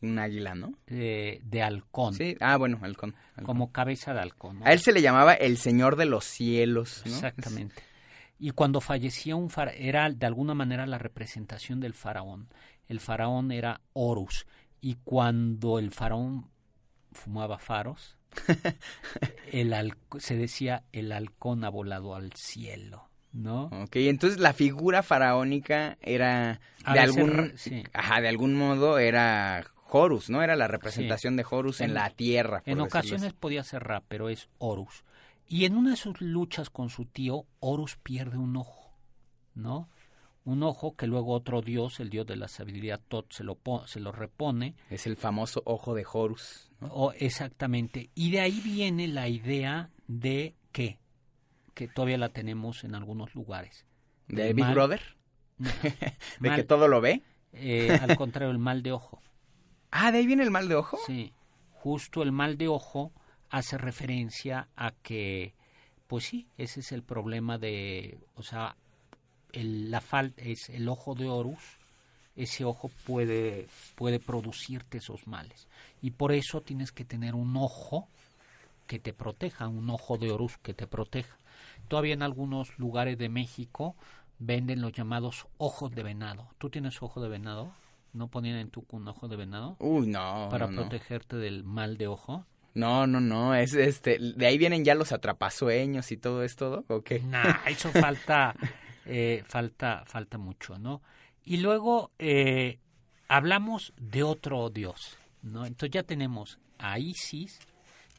Un 0.00 0.18
águila, 0.18 0.56
¿no? 0.56 0.74
De, 0.86 1.62
halcón. 1.62 2.14
Sí, 2.14 2.36
ah, 2.40 2.56
bueno, 2.56 2.80
halcón. 2.82 3.14
Como 3.44 3.70
cabeza 3.70 4.12
de 4.12 4.20
halcón. 4.20 4.60
A 4.64 4.72
él 4.72 4.80
se 4.80 4.92
le 4.92 5.00
llamaba 5.00 5.34
el 5.34 5.56
señor 5.56 5.94
de 5.94 6.06
los 6.06 6.24
cielos, 6.24 7.02
¿no? 7.06 7.12
Exactamente. 7.12 7.82
Y 8.40 8.50
cuando 8.50 8.80
fallecía 8.80 9.36
un 9.36 9.50
faraón, 9.50 9.76
era 9.78 10.10
de 10.10 10.26
alguna 10.26 10.54
manera 10.54 10.84
la 10.86 10.98
representación 10.98 11.78
del 11.78 11.94
faraón. 11.94 12.48
El 12.88 12.98
faraón 12.98 13.52
era 13.52 13.80
Horus. 13.92 14.46
Y 14.80 14.96
cuando 15.04 15.78
el 15.78 15.92
faraón 15.92 16.48
fumaba 17.18 17.58
faros, 17.58 18.16
el 19.52 19.94
se 20.18 20.36
decía 20.36 20.84
el 20.92 21.12
halcón 21.12 21.64
ha 21.64 21.68
volado 21.68 22.14
al 22.14 22.32
cielo, 22.32 23.08
¿no? 23.32 23.64
Ok, 23.66 23.96
entonces 23.96 24.38
la 24.38 24.52
figura 24.52 25.02
faraónica 25.02 25.98
era 26.00 26.60
de 26.92 27.00
algún, 27.00 27.54
ajá, 27.92 28.20
de 28.20 28.28
algún 28.28 28.54
modo 28.54 28.98
era 28.98 29.66
Horus, 29.90 30.30
¿no? 30.30 30.42
Era 30.42 30.56
la 30.56 30.68
representación 30.68 31.36
de 31.36 31.46
Horus 31.48 31.80
en, 31.80 31.94
la 31.94 32.10
tierra. 32.10 32.62
en 32.66 32.80
ocasiones 32.80 33.32
podía 33.32 33.64
ser 33.64 33.84
Ra, 33.84 34.02
pero 34.06 34.28
es 34.28 34.48
Horus. 34.58 35.04
Y 35.46 35.64
en 35.64 35.76
una 35.76 35.90
de 35.90 35.96
sus 35.96 36.20
luchas 36.20 36.68
con 36.68 36.90
su 36.90 37.06
tío, 37.06 37.46
Horus 37.60 37.96
pierde 37.96 38.36
un 38.36 38.56
ojo, 38.56 38.92
¿no? 39.54 39.88
Un 40.48 40.62
ojo 40.62 40.96
que 40.96 41.06
luego 41.06 41.34
otro 41.34 41.60
dios, 41.60 42.00
el 42.00 42.08
dios 42.08 42.26
de 42.26 42.36
la 42.36 42.48
sabiduría 42.48 42.96
Tot, 42.96 43.30
se 43.30 43.44
lo, 43.44 43.58
se 43.84 44.00
lo 44.00 44.12
repone. 44.12 44.74
Es 44.88 45.06
el 45.06 45.16
famoso 45.16 45.62
ojo 45.66 45.94
de 45.94 46.06
Horus. 46.10 46.70
O, 46.80 47.12
exactamente. 47.12 48.08
Y 48.14 48.30
de 48.30 48.40
ahí 48.40 48.62
viene 48.64 49.08
la 49.08 49.28
idea 49.28 49.90
de 50.06 50.54
qué, 50.72 50.98
que 51.74 51.86
todavía 51.86 52.16
la 52.16 52.30
tenemos 52.30 52.82
en 52.84 52.94
algunos 52.94 53.34
lugares. 53.34 53.84
¿De 54.26 54.54
Big 54.54 54.64
Brother? 54.72 55.02
¿De 55.58 56.54
que 56.54 56.64
todo 56.64 56.88
lo 56.88 57.02
ve? 57.02 57.22
Eh, 57.52 57.98
al 58.00 58.16
contrario, 58.16 58.50
el 58.50 58.58
mal 58.58 58.82
de 58.82 58.92
ojo. 58.92 59.20
Ah, 59.90 60.12
¿de 60.12 60.18
ahí 60.18 60.26
viene 60.26 60.42
el 60.42 60.50
mal 60.50 60.68
de 60.68 60.74
ojo? 60.74 60.98
Sí, 61.06 61.32
justo 61.70 62.22
el 62.22 62.30
mal 62.30 62.58
de 62.58 62.68
ojo 62.68 63.10
hace 63.48 63.78
referencia 63.78 64.68
a 64.76 64.90
que, 64.90 65.54
pues 66.06 66.24
sí, 66.26 66.46
ese 66.58 66.80
es 66.80 66.92
el 66.92 67.02
problema 67.02 67.56
de, 67.56 68.18
o 68.34 68.42
sea, 68.42 68.76
el, 69.52 69.90
la 69.90 70.00
falta 70.00 70.42
es 70.42 70.68
el 70.70 70.88
ojo 70.88 71.14
de 71.14 71.28
Horus, 71.28 71.78
ese 72.36 72.64
ojo 72.64 72.90
puede, 73.06 73.66
puede 73.94 74.20
producirte 74.20 74.98
esos 74.98 75.26
males. 75.26 75.66
Y 76.02 76.12
por 76.12 76.32
eso 76.32 76.60
tienes 76.60 76.92
que 76.92 77.04
tener 77.04 77.34
un 77.34 77.56
ojo 77.56 78.08
que 78.86 78.98
te 78.98 79.12
proteja, 79.12 79.68
un 79.68 79.90
ojo 79.90 80.18
de 80.18 80.30
Horus 80.30 80.56
que 80.58 80.74
te 80.74 80.86
proteja. 80.86 81.36
Todavía 81.88 82.14
en 82.14 82.22
algunos 82.22 82.78
lugares 82.78 83.18
de 83.18 83.28
México 83.28 83.96
venden 84.38 84.80
los 84.80 84.92
llamados 84.92 85.46
ojos 85.58 85.94
de 85.94 86.02
venado. 86.02 86.48
¿Tú 86.58 86.70
tienes 86.70 87.02
ojo 87.02 87.20
de 87.20 87.28
venado? 87.28 87.72
¿No 88.12 88.28
ponían 88.28 88.56
en 88.56 88.70
tu 88.70 88.84
un 88.90 89.06
ojo 89.08 89.28
de 89.28 89.36
venado? 89.36 89.76
Uy, 89.80 90.06
no. 90.06 90.48
Para 90.50 90.66
no, 90.66 90.72
no. 90.72 90.82
protegerte 90.82 91.36
del 91.36 91.64
mal 91.64 91.98
de 91.98 92.06
ojo. 92.06 92.44
No, 92.74 93.06
no, 93.06 93.20
no, 93.20 93.54
es 93.54 93.74
este, 93.74 94.18
de 94.18 94.46
ahí 94.46 94.56
vienen 94.56 94.84
ya 94.84 94.94
los 94.94 95.10
atrapasueños 95.10 96.12
y 96.12 96.16
todo 96.16 96.44
esto, 96.44 96.84
¿o 96.86 97.00
qué? 97.00 97.18
Nah, 97.20 97.66
eso 97.66 97.90
falta, 97.90 98.54
eh, 99.08 99.42
falta, 99.46 100.04
falta 100.06 100.36
mucho, 100.36 100.78
¿no? 100.78 101.00
Y 101.44 101.56
luego 101.58 102.10
eh, 102.18 102.78
hablamos 103.26 103.94
de 103.96 104.22
otro 104.22 104.68
dios, 104.68 105.16
¿no? 105.42 105.64
Entonces 105.64 105.92
ya 105.92 106.02
tenemos 106.02 106.58
a 106.78 106.98
Isis, 106.98 107.58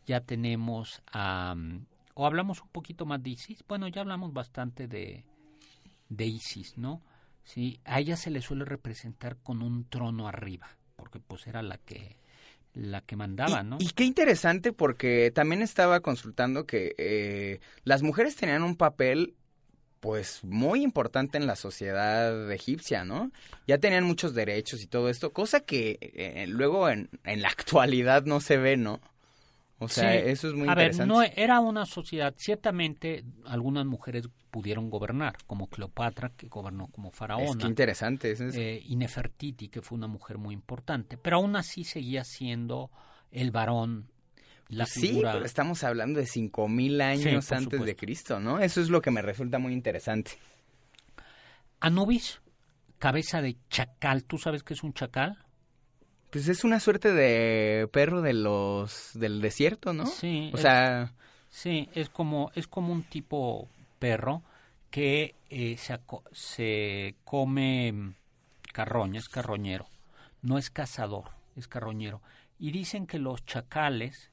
ya 0.07 0.21
tenemos 0.21 1.03
a, 1.11 1.53
mm, 1.55 1.85
o 2.15 2.25
hablamos 2.25 2.61
un 2.61 2.69
poquito 2.69 3.05
más 3.05 3.21
de 3.21 3.29
Isis, 3.29 3.63
bueno, 3.67 3.87
ya 3.87 4.01
hablamos 4.01 4.33
bastante 4.33 4.87
de, 4.87 5.23
de 6.09 6.25
Isis, 6.25 6.75
¿no? 6.75 7.01
Sí, 7.43 7.79
a 7.85 7.99
ella 7.99 8.17
se 8.17 8.31
le 8.31 8.41
suele 8.41 8.65
representar 8.65 9.37
con 9.37 9.61
un 9.61 9.87
trono 9.87 10.27
arriba, 10.27 10.69
porque 10.95 11.19
pues 11.19 11.45
era 11.45 11.61
la 11.61 11.77
que 11.77 12.17
la 12.73 13.01
que 13.01 13.15
mandaba, 13.15 13.61
y, 13.61 13.65
¿no? 13.65 13.77
Y 13.79 13.89
qué 13.89 14.03
interesante 14.03 14.73
porque 14.73 15.31
también 15.33 15.61
estaba 15.61 15.99
consultando 15.99 16.65
que 16.65 16.95
eh, 16.97 17.59
las 17.83 18.03
mujeres 18.03 18.35
tenían 18.35 18.63
un 18.63 18.75
papel 18.75 19.35
pues 19.99 20.43
muy 20.43 20.83
importante 20.83 21.37
en 21.37 21.47
la 21.47 21.55
sociedad 21.55 22.51
egipcia, 22.51 23.03
¿no? 23.03 23.31
Ya 23.67 23.77
tenían 23.77 24.05
muchos 24.05 24.33
derechos 24.33 24.81
y 24.81 24.87
todo 24.87 25.09
esto, 25.09 25.31
cosa 25.33 25.61
que 25.61 25.97
eh, 26.01 26.45
luego 26.47 26.89
en, 26.89 27.09
en, 27.23 27.41
la 27.41 27.49
actualidad 27.49 28.23
no 28.23 28.39
se 28.39 28.57
ve, 28.57 28.77
¿no? 28.77 29.01
O 29.79 29.87
sea, 29.87 30.11
sí. 30.11 30.29
eso 30.29 30.49
es 30.49 30.53
muy 30.53 30.67
A 30.67 30.71
interesante. 30.71 31.13
ver, 31.13 31.29
no 31.29 31.41
era 31.41 31.59
una 31.61 31.85
sociedad, 31.85 32.33
ciertamente 32.37 33.23
algunas 33.45 33.85
mujeres 33.85 34.27
pudieron 34.51 34.89
gobernar, 34.89 35.37
como 35.47 35.67
Cleopatra, 35.67 36.31
que 36.35 36.47
gobernó 36.47 36.87
como 36.87 37.11
faraona. 37.11 37.51
Es 37.51 37.55
que 37.57 37.67
interesante. 37.67 38.31
Es... 38.31 38.41
Eh, 38.41 38.81
y 38.83 38.95
Nefertiti, 38.95 39.69
que 39.69 39.81
fue 39.81 39.97
una 39.97 40.07
mujer 40.07 40.37
muy 40.37 40.53
importante, 40.53 41.17
pero 41.17 41.37
aún 41.37 41.55
así 41.55 41.83
seguía 41.83 42.23
siendo 42.23 42.91
el 43.31 43.51
varón 43.51 44.09
la 44.69 44.85
sí, 44.85 45.19
pero 45.23 45.45
estamos 45.45 45.83
hablando 45.83 46.19
de 46.19 46.25
5000 46.25 47.01
años 47.01 47.45
Sí, 47.45 47.53
antes 47.53 47.63
supuesto. 47.63 47.85
de 47.85 47.95
Cristo, 47.95 48.39
¿no? 48.39 48.59
Eso 48.59 48.81
es 48.81 48.89
lo 48.89 49.01
que 49.01 49.11
me 49.11 49.21
resulta 49.21 49.59
muy 49.59 49.73
interesante. 49.73 50.31
Anubis, 51.79 52.41
cabeza 52.97 53.41
de 53.41 53.57
chacal, 53.69 54.23
¿tú 54.25 54.37
sabes 54.37 54.63
qué 54.63 54.73
es 54.73 54.83
un 54.83 54.93
chacal? 54.93 55.37
Pues 56.29 56.47
es 56.47 56.63
una 56.63 56.79
suerte 56.79 57.11
de 57.11 57.87
perro 57.91 58.21
de 58.21 58.33
los 58.33 59.11
del 59.13 59.41
desierto, 59.41 59.93
¿no? 59.93 60.05
Sí, 60.05 60.49
O 60.53 60.57
es- 60.57 60.61
sea, 60.61 61.13
Sí, 61.51 61.89
es 61.95 62.09
como, 62.09 62.51
es 62.53 62.67
como 62.67 62.93
un 62.93 63.01
tipo 63.01 63.67
perro 63.97 64.43
que 64.91 65.33
eh, 65.49 65.77
se, 65.77 65.99
se 66.31 67.15
come 67.23 67.91
mm, 67.91 68.13
carroña, 68.71 69.17
es 69.19 69.29
carroñero. 69.29 69.87
No 70.43 70.59
es 70.59 70.69
cazador, 70.69 71.31
es 71.55 71.67
carroñero. 71.67 72.21
Y 72.59 72.71
dicen 72.71 73.07
que 73.07 73.17
los 73.17 73.43
chacales 73.47 74.29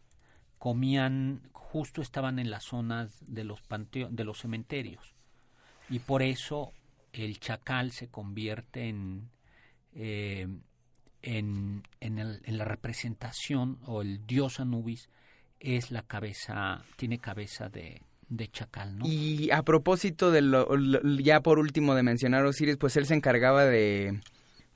comían, 0.58 1.42
justo 1.52 2.02
estaban 2.02 2.38
en 2.38 2.50
las 2.50 2.64
zonas 2.64 3.22
de 3.26 3.44
los 3.44 3.60
panteo- 3.68 4.08
de 4.10 4.24
los 4.24 4.38
cementerios. 4.40 5.14
Y 5.90 5.98
por 6.00 6.22
eso 6.22 6.72
el 7.12 7.38
chacal 7.38 7.92
se 7.92 8.08
convierte 8.08 8.88
en, 8.88 9.28
eh, 9.94 10.46
en, 11.22 11.82
en, 12.00 12.18
el- 12.18 12.40
en 12.44 12.58
la 12.58 12.64
representación 12.64 13.78
o 13.86 14.02
el 14.02 14.26
dios 14.26 14.60
Anubis 14.60 15.08
es 15.60 15.90
la 15.90 16.02
cabeza, 16.02 16.84
tiene 16.96 17.18
cabeza 17.18 17.68
de, 17.68 18.02
de 18.28 18.48
chacal, 18.48 18.98
¿no? 18.98 19.06
y 19.06 19.50
a 19.50 19.62
propósito 19.62 20.30
de 20.30 20.42
lo, 20.42 20.68
ya 21.18 21.40
por 21.40 21.58
último 21.58 21.94
de 21.94 22.02
mencionar 22.02 22.44
Osiris, 22.44 22.76
pues 22.76 22.96
él 22.96 23.06
se 23.06 23.14
encargaba 23.14 23.64
de, 23.64 24.20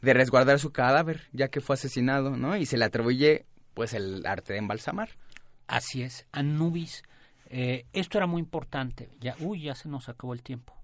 de 0.00 0.14
resguardar 0.14 0.58
su 0.58 0.70
cadáver, 0.72 1.22
ya 1.32 1.48
que 1.48 1.60
fue 1.60 1.74
asesinado, 1.74 2.36
¿no? 2.36 2.56
Y 2.56 2.64
se 2.66 2.78
le 2.78 2.84
atribuye 2.86 3.44
pues 3.74 3.92
el 3.92 4.24
arte 4.26 4.54
de 4.54 4.58
embalsamar. 4.60 5.10
Así 5.70 6.02
es, 6.02 6.26
Anubis. 6.32 7.02
eh, 7.46 7.86
esto 7.92 8.18
era 8.18 8.26
muy 8.26 8.40
importante. 8.40 9.08
Ya, 9.20 9.36
uy, 9.40 9.62
ya 9.62 9.74
se 9.74 9.88
nos 9.88 10.08
acabó 10.08 10.34
el 10.34 10.42
tiempo. 10.42 10.74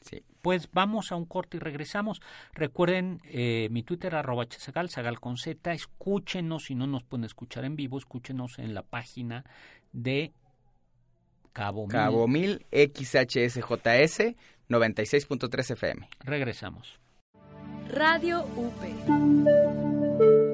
Sí. 0.00 0.24
Pues 0.40 0.70
vamos 0.72 1.12
a 1.12 1.16
un 1.16 1.26
corte 1.26 1.58
y 1.58 1.60
regresamos. 1.60 2.22
Recuerden 2.54 3.20
eh, 3.24 3.68
mi 3.70 3.82
Twitter 3.82 4.14
arroba 4.14 4.46
chasagal, 4.46 4.88
sagal 4.88 5.20
con 5.20 5.36
Z. 5.36 5.72
Escúchenos, 5.72 6.64
si 6.64 6.74
no 6.74 6.86
nos 6.86 7.04
pueden 7.04 7.24
escuchar 7.24 7.66
en 7.66 7.76
vivo, 7.76 7.98
escúchenos 7.98 8.58
en 8.58 8.72
la 8.72 8.82
página 8.82 9.44
de 9.92 10.32
Cabo 11.52 11.86
Mil. 11.86 11.92
Cabo 11.92 12.26
1000 12.26 12.66
XHSJS 12.72 14.34
96.3 14.70 15.70
FM. 15.72 16.08
Regresamos. 16.20 16.98
Radio 17.88 18.46
UP. 18.56 20.49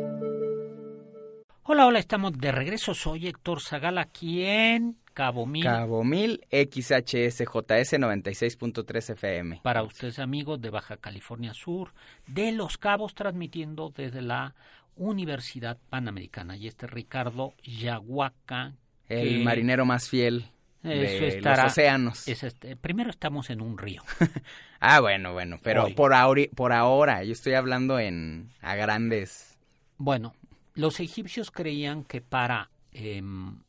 Hola, 1.68 1.87
hola, 1.87 1.98
estamos 1.98 2.33
de 2.38 2.52
regreso. 2.52 2.94
Soy 2.94 3.26
Héctor 3.26 3.61
Zagal 3.61 3.98
aquí 3.98 4.44
en 4.44 4.96
Cabo 5.14 5.46
Mil. 5.46 5.64
Cabo 5.64 6.05
1000 6.05 6.40
XHSJS 6.50 7.94
96.3 7.98 9.11
FM. 9.14 9.61
para 9.62 9.83
ustedes 9.83 10.18
amigos 10.18 10.61
de 10.61 10.70
Baja 10.70 10.96
California 10.96 11.52
Sur, 11.55 11.92
de 12.26 12.52
Los 12.52 12.79
Cabos, 12.79 13.14
transmitiendo 13.14 13.92
desde 13.94 14.22
la 14.22 14.55
Universidad 14.96 15.76
Panamericana. 15.90 16.57
Y 16.57 16.68
este 16.68 16.87
es 16.87 16.92
Ricardo 16.92 17.52
Yahuaca. 17.64 18.74
El 19.09 19.38
que- 19.38 19.44
marinero 19.44 19.85
más 19.85 20.09
fiel 20.09 20.46
Eso 20.83 20.88
de 20.90 21.29
estará- 21.29 21.64
los 21.64 21.72
océanos. 21.72 22.29
es 22.29 22.42
este- 22.44 22.76
primero 22.76 23.11
estamos 23.11 23.50
en 23.50 23.61
un 23.61 23.76
río. 23.79 24.02
Ah, 24.79 25.00
bueno, 25.00 25.33
bueno, 25.33 25.59
pero 25.62 25.85
Hoy. 25.87 25.94
por, 25.94 26.12
ahori- 26.12 26.50
por 26.55 26.72
ahora, 26.74 27.24
yo 27.24 27.33
estoy 27.33 27.55
hablando 27.55 27.98
en 27.98 28.50
a 28.61 28.74
grandes. 28.76 29.59
Bueno, 29.96 30.35
los 30.76 31.00
egipcios 31.00 31.50
creían 31.50 32.04
que 32.04 32.20
para 32.20 32.70
em, 32.92 33.62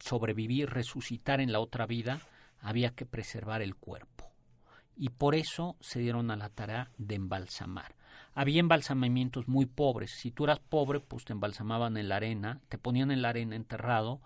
sobrevivir, 0.00 0.70
resucitar 0.70 1.40
en 1.40 1.52
la 1.52 1.60
otra 1.60 1.86
vida, 1.86 2.20
había 2.60 2.90
que 2.90 3.04
preservar 3.04 3.62
el 3.62 3.74
cuerpo. 3.74 4.30
Y 4.96 5.10
por 5.10 5.34
eso 5.34 5.76
se 5.80 5.98
dieron 5.98 6.30
a 6.30 6.36
la 6.36 6.48
tarea 6.48 6.90
de 6.98 7.16
embalsamar. 7.16 7.96
Había 8.34 8.60
embalsamamientos 8.60 9.48
muy 9.48 9.66
pobres. 9.66 10.12
Si 10.12 10.30
tú 10.30 10.44
eras 10.44 10.60
pobre, 10.60 11.00
pues 11.00 11.24
te 11.24 11.32
embalsamaban 11.32 11.96
en 11.96 12.08
la 12.08 12.16
arena, 12.16 12.60
te 12.68 12.78
ponían 12.78 13.10
en 13.10 13.22
la 13.22 13.30
arena 13.30 13.56
enterrado, 13.56 14.20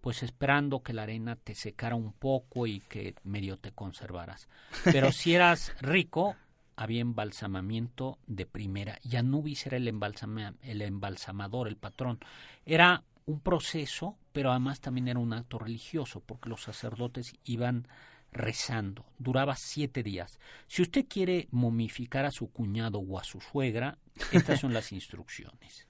pues 0.00 0.22
esperando 0.22 0.82
que 0.82 0.92
la 0.92 1.02
arena 1.02 1.36
te 1.36 1.54
secara 1.56 1.96
un 1.96 2.12
poco 2.12 2.68
y 2.68 2.80
que 2.80 3.16
medio 3.24 3.58
te 3.58 3.72
conservaras. 3.72 4.48
Pero 4.84 5.10
si 5.10 5.34
eras 5.34 5.74
rico, 5.80 6.36
había 6.82 7.00
embalsamamiento 7.00 8.18
de 8.26 8.46
primera 8.46 8.98
y 9.02 9.16
Anubis 9.16 9.66
era 9.66 9.76
el, 9.76 9.88
embalsama- 9.88 10.54
el 10.62 10.82
embalsamador, 10.82 11.68
el 11.68 11.76
patrón. 11.76 12.18
Era 12.66 13.04
un 13.26 13.40
proceso, 13.40 14.16
pero 14.32 14.50
además 14.50 14.80
también 14.80 15.08
era 15.08 15.18
un 15.20 15.32
acto 15.32 15.58
religioso, 15.58 16.20
porque 16.20 16.48
los 16.48 16.62
sacerdotes 16.62 17.34
iban 17.44 17.86
rezando. 18.32 19.04
Duraba 19.18 19.54
siete 19.56 20.02
días. 20.02 20.38
Si 20.66 20.82
usted 20.82 21.06
quiere 21.08 21.48
momificar 21.50 22.24
a 22.24 22.30
su 22.32 22.50
cuñado 22.50 22.98
o 22.98 23.18
a 23.18 23.24
su 23.24 23.40
suegra, 23.40 23.98
estas 24.32 24.60
son 24.60 24.72
las 24.72 24.90
instrucciones. 24.98 25.86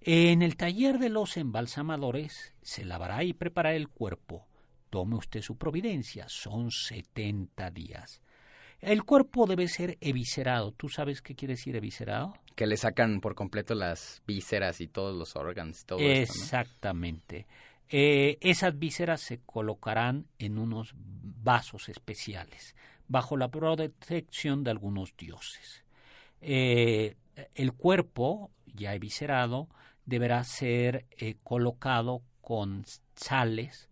En 0.00 0.42
el 0.42 0.56
taller 0.56 0.98
de 0.98 1.08
los 1.08 1.36
embalsamadores 1.36 2.52
se 2.62 2.84
lavará 2.84 3.24
y 3.24 3.32
preparará 3.32 3.76
el 3.76 3.88
cuerpo. 3.88 4.46
Tome 4.90 5.16
usted 5.16 5.42
su 5.42 5.56
providencia, 5.56 6.28
son 6.28 6.70
70 6.70 7.70
días. 7.70 8.20
El 8.80 9.04
cuerpo 9.04 9.46
debe 9.46 9.68
ser 9.68 9.98
eviscerado. 10.00 10.72
¿Tú 10.72 10.88
sabes 10.88 11.22
qué 11.22 11.34
quiere 11.34 11.54
decir 11.54 11.76
eviscerado? 11.76 12.34
que 12.56 12.66
le 12.66 12.78
sacan 12.78 13.20
por 13.20 13.34
completo 13.34 13.74
las 13.74 14.22
vísceras 14.26 14.80
y 14.80 14.88
todos 14.88 15.14
los 15.14 15.36
órganos 15.36 15.84
todo 15.84 15.98
esto, 16.00 16.34
¿no? 16.34 16.42
Exactamente. 16.42 17.46
Eh, 17.88 18.38
esas 18.40 18.76
vísceras 18.76 19.20
se 19.20 19.40
colocarán 19.44 20.26
en 20.38 20.58
unos 20.58 20.94
vasos 20.96 21.88
especiales, 21.90 22.74
bajo 23.06 23.36
la 23.36 23.48
protección 23.48 24.64
de 24.64 24.70
algunos 24.70 25.14
dioses. 25.16 25.84
Eh, 26.40 27.14
el 27.54 27.74
cuerpo, 27.74 28.50
ya 28.74 28.94
eviscerado, 28.94 29.68
deberá 30.06 30.42
ser 30.42 31.04
eh, 31.18 31.36
colocado 31.44 32.22
con 32.40 32.84
sales, 33.14 33.90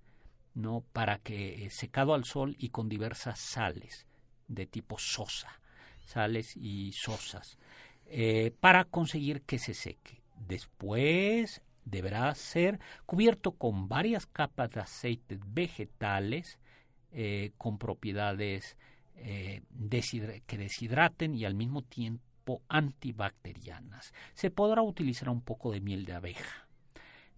¿no? 0.55 0.83
Para 0.95 1.19
que 1.19 1.69
secado 1.71 2.15
al 2.15 2.25
sol 2.25 2.57
y 2.59 2.71
con 2.71 2.89
diversas 2.89 3.39
sales 3.39 4.07
de 4.49 4.67
tipo 4.67 4.99
sosa, 4.99 5.61
sales 6.05 6.57
y 6.57 6.93
sosas, 6.93 7.59
eh, 8.07 8.53
para 8.61 8.85
conseguir 8.85 9.43
que 9.43 9.59
se 9.59 9.75
seque. 9.75 10.23
Después 10.37 11.63
deberá 11.85 12.35
ser 12.35 12.81
cubierto 13.07 13.53
con 13.53 13.89
varias 13.89 14.27
capas 14.27 14.71
de 14.71 14.81
aceites 14.81 15.39
vegetales 15.47 16.59
eh, 17.13 17.53
con 17.59 17.79
propiedades 17.79 18.77
eh, 19.17 19.63
que 20.47 20.59
deshidraten 20.59 21.35
y 21.35 21.45
al 21.45 21.55
mismo 21.55 21.83
tiempo 21.83 22.63
antibacterianas. 22.69 24.13
Se 24.35 24.51
podrá 24.51 24.83
utilizar 24.83 25.29
un 25.29 25.41
poco 25.41 25.71
de 25.71 25.81
miel 25.81 26.05
de 26.05 26.15
abeja. 26.15 26.69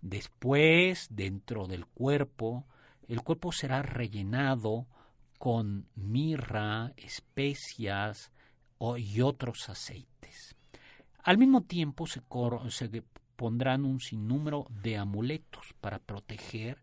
Después, 0.00 1.08
dentro 1.10 1.66
del 1.66 1.86
cuerpo, 1.86 2.66
El 3.08 3.22
cuerpo 3.22 3.52
será 3.52 3.82
rellenado 3.82 4.86
con 5.46 5.86
mirra, 5.94 6.92
especias 6.96 8.32
y 8.98 9.20
otros 9.20 9.68
aceites. 9.68 10.56
Al 11.22 11.38
mismo 11.38 11.60
tiempo 11.60 12.08
se, 12.08 12.20
se 12.70 13.04
pondrán 13.36 13.84
un 13.84 14.00
sinnúmero 14.00 14.66
de 14.82 14.96
amuletos 14.96 15.72
para 15.80 16.00
proteger 16.00 16.78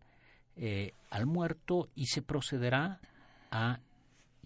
eh, 0.56 0.94
al 1.10 1.26
muerto 1.26 1.90
y 1.94 2.06
se 2.06 2.22
procederá 2.22 3.02
a 3.50 3.80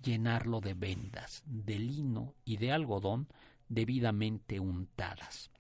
llenarlo 0.02 0.61
de 0.61 0.74
vendas, 0.74 1.44
de 1.46 1.78
lino 1.78 2.35
y 2.44 2.57
de 2.57 2.72
algodón 2.72 3.28
debidamente 3.68 4.59
untadas. 4.59 5.52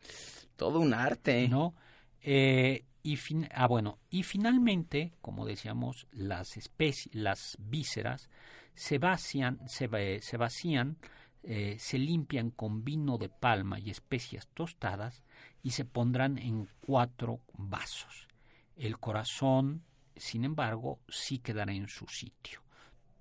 Todo 0.56 0.80
un 0.80 0.94
arte. 0.94 1.46
¿No? 1.46 1.76
Eh, 2.22 2.84
y 3.02 3.18
ah, 3.52 3.66
bueno, 3.66 3.98
y 4.10 4.22
finalmente, 4.22 5.12
como 5.20 5.46
decíamos, 5.46 6.06
las 6.12 6.56
especies, 6.56 7.14
las 7.14 7.56
vísceras 7.58 8.28
se 8.74 8.98
vacían, 8.98 9.60
se, 9.66 10.20
se 10.20 10.36
vacían, 10.36 10.98
eh, 11.42 11.76
se 11.78 11.98
limpian 11.98 12.50
con 12.50 12.84
vino 12.84 13.16
de 13.16 13.28
palma 13.28 13.78
y 13.78 13.90
especias 13.90 14.48
tostadas 14.48 15.22
y 15.62 15.70
se 15.70 15.84
pondrán 15.84 16.38
en 16.38 16.68
cuatro 16.80 17.40
vasos. 17.54 18.28
El 18.76 18.98
corazón, 18.98 19.84
sin 20.16 20.44
embargo, 20.44 21.00
sí 21.08 21.38
quedará 21.38 21.72
en 21.72 21.88
su 21.88 22.06
sitio. 22.08 22.62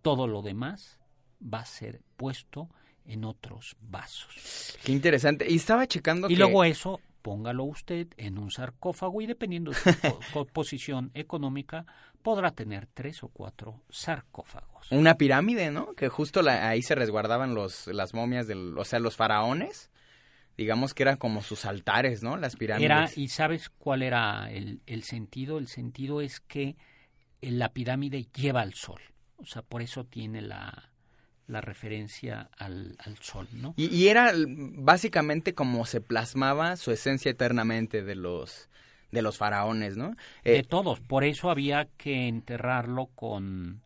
Todo 0.02 0.28
lo 0.28 0.42
demás 0.42 1.00
va 1.42 1.60
a 1.60 1.66
ser 1.66 2.02
puesto 2.18 2.70
en 3.06 3.24
otros 3.24 3.76
vasos. 3.80 4.78
Qué 4.84 4.92
interesante. 4.92 5.50
Y 5.50 5.56
estaba 5.56 5.88
checando 5.88 6.30
y 6.30 6.36
luego 6.36 6.64
eso 6.64 7.00
póngalo 7.28 7.66
usted 7.66 8.08
en 8.16 8.38
un 8.38 8.52
sarcófago 8.52 9.22
y 9.22 9.26
dependiendo 9.26 9.72
de 9.72 9.78
su 9.78 10.48
posición 10.54 11.12
económica 11.14 11.86
podrá 12.22 12.52
tener 12.52 12.88
tres 12.94 13.22
o 13.22 13.28
cuatro 13.28 13.84
sarcófagos. 13.90 14.90
Una 14.94 15.16
pirámide, 15.16 15.70
¿no? 15.70 15.94
Que 15.94 16.08
justo 16.08 16.40
ahí 16.48 16.82
se 16.82 16.96
resguardaban 16.96 17.54
los, 17.54 17.88
las 17.88 18.14
momias, 18.14 18.48
del, 18.48 18.78
o 18.78 18.86
sea, 18.86 19.00
los 19.00 19.18
faraones. 19.18 19.92
Digamos 20.56 20.94
que 20.94 21.04
eran 21.04 21.18
como 21.18 21.42
sus 21.42 21.66
altares, 21.66 22.24
¿no? 22.24 22.38
Las 22.38 22.56
pirámides. 22.56 22.86
Era, 22.86 23.10
¿Y 23.18 23.28
sabes 23.28 23.70
cuál 23.72 24.04
era 24.04 24.50
el, 24.50 24.80
el 24.86 25.04
sentido? 25.04 25.58
El 25.58 25.68
sentido 25.68 26.22
es 26.22 26.40
que 26.40 26.78
la 27.42 27.74
pirámide 27.74 28.26
lleva 28.34 28.62
al 28.62 28.74
sol. 28.74 29.02
O 29.36 29.46
sea, 29.46 29.64
por 29.64 29.82
eso 29.82 30.06
tiene 30.06 30.42
la, 30.42 30.94
la 31.48 31.62
referencia 31.62 32.50
al, 32.58 32.96
al 33.00 33.18
sol, 33.18 33.48
¿no? 33.54 33.74
Y, 33.78 34.08
era 34.08 34.34
básicamente 34.36 35.54
como 35.54 35.86
se 35.86 36.02
plasmaba 36.02 36.76
su 36.76 36.92
esencia 36.92 37.32
eternamente 37.32 38.04
de 38.04 38.16
los 38.16 38.70
de 39.12 39.22
los 39.22 39.38
faraones, 39.38 39.96
¿no? 39.96 40.18
de 40.44 40.60
eh, 40.60 40.64
todos, 40.64 41.00
por 41.00 41.24
eso 41.24 41.50
había 41.50 41.88
que 41.98 42.28
enterrarlo 42.28 43.08
con 43.16 43.82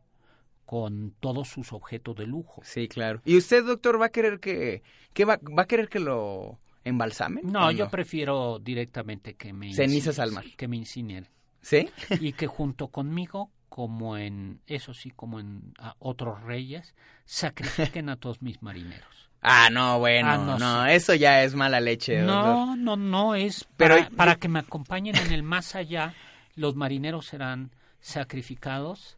con 0.66 1.14
todos 1.20 1.50
sus 1.50 1.74
objetos 1.74 2.16
de 2.16 2.26
lujo. 2.26 2.62
Sí, 2.64 2.88
claro. 2.88 3.22
¿Y 3.26 3.36
usted, 3.36 3.66
doctor, 3.66 4.02
va 4.02 4.06
a 4.06 4.10
querer 4.10 4.40
que, 4.40 4.84
que 5.14 5.26
va, 5.26 5.38
va 5.38 5.64
a 5.64 5.68
querer 5.68 5.90
que 5.90 6.00
lo 6.00 6.60
embalsame? 6.86 7.42
No, 7.44 7.72
yo 7.72 7.90
prefiero 7.90 8.58
directamente 8.58 9.36
que 9.36 9.52
me 9.52 9.74
cenizas 9.74 10.18
al 10.18 10.32
mar, 10.32 10.46
que 10.56 10.70
me 10.70 10.78
incinere. 10.78 11.30
¿Sí? 11.62 11.90
y 12.22 12.34
que 12.34 12.48
junto 12.48 12.88
conmigo 12.88 13.52
como 13.72 14.18
en, 14.18 14.60
eso 14.68 14.94
sí, 14.94 15.12
como 15.12 15.40
en 15.40 15.74
otros 16.00 16.44
reyes, 16.44 16.94
sacrifiquen 17.24 18.10
a 18.10 18.18
todos 18.18 18.42
mis 18.42 18.62
marineros. 18.62 19.08
Ah, 19.44 19.70
no, 19.72 19.98
bueno, 19.98 20.30
ah, 20.30 20.58
no, 20.60 20.86
eso 20.86 21.16
ya 21.16 21.44
es 21.44 21.56
mala 21.56 21.80
leche. 21.80 22.22
No, 22.22 22.76
no, 22.76 22.96
no, 22.96 23.34
es 23.34 23.68
Pero, 23.76 23.96
para, 24.16 24.36
que 24.36 24.48
me 24.48 24.60
acompañen 24.60 25.16
en 25.16 25.32
el 25.32 25.42
más 25.42 25.74
allá, 25.74 26.14
los 26.54 26.76
marineros 26.76 27.26
serán 27.26 27.72
sacrificados. 28.02 29.18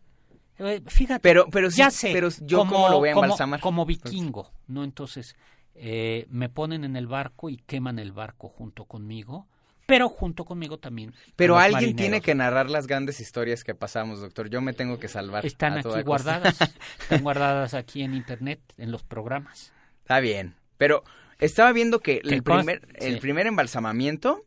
Eh, 0.59 0.81
fíjate, 0.87 1.19
pero, 1.19 1.49
pero 1.49 1.69
ya 1.69 1.91
sé, 1.91 2.11
pero 2.13 2.29
yo 2.39 2.59
como, 2.59 2.87
lo 2.87 2.99
voy 2.99 3.09
a 3.09 3.11
embalsamar. 3.11 3.59
Como, 3.59 3.85
vikingo, 3.85 4.49
¿no? 4.67 4.85
Entonces, 4.85 5.35
eh, 5.75 6.25
me 6.29 6.47
ponen 6.47 6.85
en 6.85 6.95
el 6.95 7.07
barco 7.07 7.49
y 7.49 7.57
queman 7.57 7.99
el 7.99 8.13
barco 8.13 8.47
junto 8.47 8.85
conmigo 8.85 9.49
pero 9.85 10.09
junto 10.09 10.45
conmigo 10.45 10.77
también. 10.77 11.13
Pero 11.35 11.57
alguien 11.57 11.95
tiene 11.95 12.21
que 12.21 12.35
narrar 12.35 12.69
las 12.69 12.87
grandes 12.87 13.19
historias 13.19 13.63
que 13.63 13.75
pasamos, 13.75 14.21
doctor. 14.21 14.49
Yo 14.49 14.61
me 14.61 14.73
tengo 14.73 14.99
que 14.99 15.07
salvar. 15.07 15.45
Están 15.45 15.77
aquí 15.77 16.01
guardadas, 16.03 16.57
están 17.01 17.21
guardadas 17.21 17.73
aquí 17.73 18.03
en 18.03 18.13
internet, 18.13 18.59
en 18.77 18.91
los 18.91 19.03
programas. 19.03 19.73
Está 20.01 20.19
bien, 20.19 20.55
pero 20.77 21.03
estaba 21.39 21.71
viendo 21.73 21.99
que 21.99 22.21
el 22.23 22.43
primer, 22.43 22.87
el 22.95 23.19
primer 23.19 23.47
embalsamamiento 23.47 24.45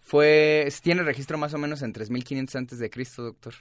fue, 0.00 0.68
tiene 0.82 1.02
registro 1.02 1.38
más 1.38 1.54
o 1.54 1.58
menos 1.58 1.82
en 1.82 1.92
3500 1.92 2.56
antes 2.56 2.78
de 2.78 2.90
Cristo, 2.90 3.22
doctor. 3.22 3.54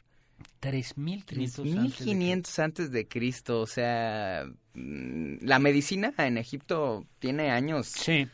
3500 0.59 2.59
antes 2.59 2.91
de 2.91 3.07
Cristo, 3.07 3.61
o 3.61 3.67
sea, 3.67 4.45
mm, 4.73 5.37
la 5.41 5.59
medicina 5.59 6.13
en 6.17 6.37
Egipto 6.37 7.05
tiene 7.19 7.51
años. 7.51 7.87
Sí 7.87 8.27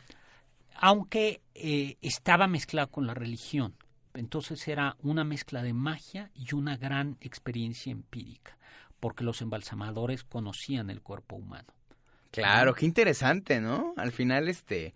aunque 0.82 1.40
eh, 1.54 1.96
estaba 2.02 2.48
mezclado 2.48 2.90
con 2.90 3.06
la 3.06 3.14
religión. 3.14 3.76
Entonces 4.14 4.66
era 4.66 4.96
una 5.00 5.22
mezcla 5.22 5.62
de 5.62 5.72
magia 5.72 6.32
y 6.34 6.54
una 6.54 6.76
gran 6.76 7.16
experiencia 7.20 7.92
empírica, 7.92 8.58
porque 8.98 9.22
los 9.22 9.40
embalsamadores 9.42 10.24
conocían 10.24 10.90
el 10.90 11.00
cuerpo 11.00 11.36
humano. 11.36 11.72
Claro, 12.32 12.74
qué 12.74 12.84
interesante, 12.84 13.60
¿no? 13.60 13.94
Al 13.96 14.10
final, 14.10 14.48
este, 14.48 14.92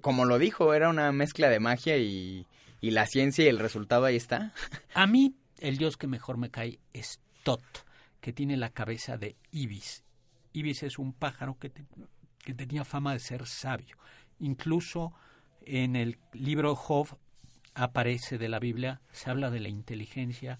como 0.00 0.26
lo 0.26 0.38
dijo, 0.38 0.72
era 0.74 0.88
una 0.88 1.10
mezcla 1.10 1.48
de 1.48 1.58
magia 1.58 1.96
y, 1.98 2.46
y 2.80 2.92
la 2.92 3.06
ciencia 3.06 3.44
y 3.44 3.48
el 3.48 3.58
resultado 3.58 4.04
ahí 4.04 4.16
está. 4.16 4.52
A 4.94 5.08
mí, 5.08 5.34
el 5.58 5.76
dios 5.76 5.96
que 5.96 6.06
mejor 6.06 6.36
me 6.36 6.50
cae 6.50 6.78
es 6.92 7.20
Tot, 7.42 7.64
que 8.20 8.32
tiene 8.32 8.56
la 8.56 8.70
cabeza 8.70 9.16
de 9.16 9.34
Ibis. 9.50 10.04
Ibis 10.52 10.84
es 10.84 11.00
un 11.00 11.12
pájaro 11.12 11.58
que, 11.58 11.72
que 12.44 12.54
tenía 12.54 12.84
fama 12.84 13.12
de 13.12 13.18
ser 13.18 13.44
sabio 13.46 13.96
Incluso 14.38 15.12
en 15.62 15.96
el 15.96 16.18
libro 16.32 16.74
Job 16.74 17.18
aparece 17.74 18.38
de 18.38 18.48
la 18.48 18.58
Biblia, 18.58 19.00
se 19.12 19.30
habla 19.30 19.50
de 19.50 19.60
la 19.60 19.68
inteligencia 19.68 20.58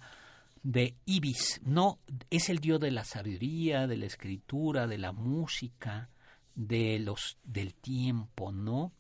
de 0.63 0.95
Ibis. 1.05 1.61
No, 1.65 1.99
es 2.31 2.51
el 2.51 2.59
dios 2.59 2.81
de 2.81 2.91
la 2.91 3.05
sabiduría, 3.05 3.87
de 3.87 3.97
la 3.97 4.07
escritura, 4.07 4.87
de 4.87 4.99
la 4.99 5.13
música, 5.13 6.11
de 6.55 6.99
los 6.99 7.39
del 7.45 7.75
tiempo, 7.75 8.51
¿no? 8.53 8.93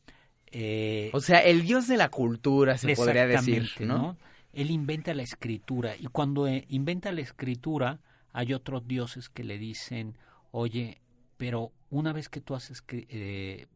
Eh, 0.46 1.10
o 1.12 1.20
sea, 1.20 1.40
el 1.40 1.62
dios 1.62 1.88
de 1.88 1.96
la 1.96 2.08
cultura, 2.08 2.78
se 2.78 2.94
podría 2.94 3.26
decir, 3.26 3.68
¿no? 3.80 4.16
Él 4.52 4.70
inventa 4.70 5.12
la 5.12 5.22
escritura 5.22 5.96
y 5.98 6.06
cuando 6.06 6.46
eh, 6.46 6.64
inventa 6.68 7.12
la 7.12 7.20
escritura 7.20 8.00
hay 8.32 8.54
otros 8.54 8.86
dioses 8.86 9.28
que 9.28 9.44
le 9.44 9.58
dicen, 9.58 10.16
oye, 10.52 11.02
pero 11.36 11.72
una 11.90 12.12
vez 12.12 12.28
que 12.28 12.40
tú 12.40 12.54
has 12.54 12.70
eh, 12.88 13.66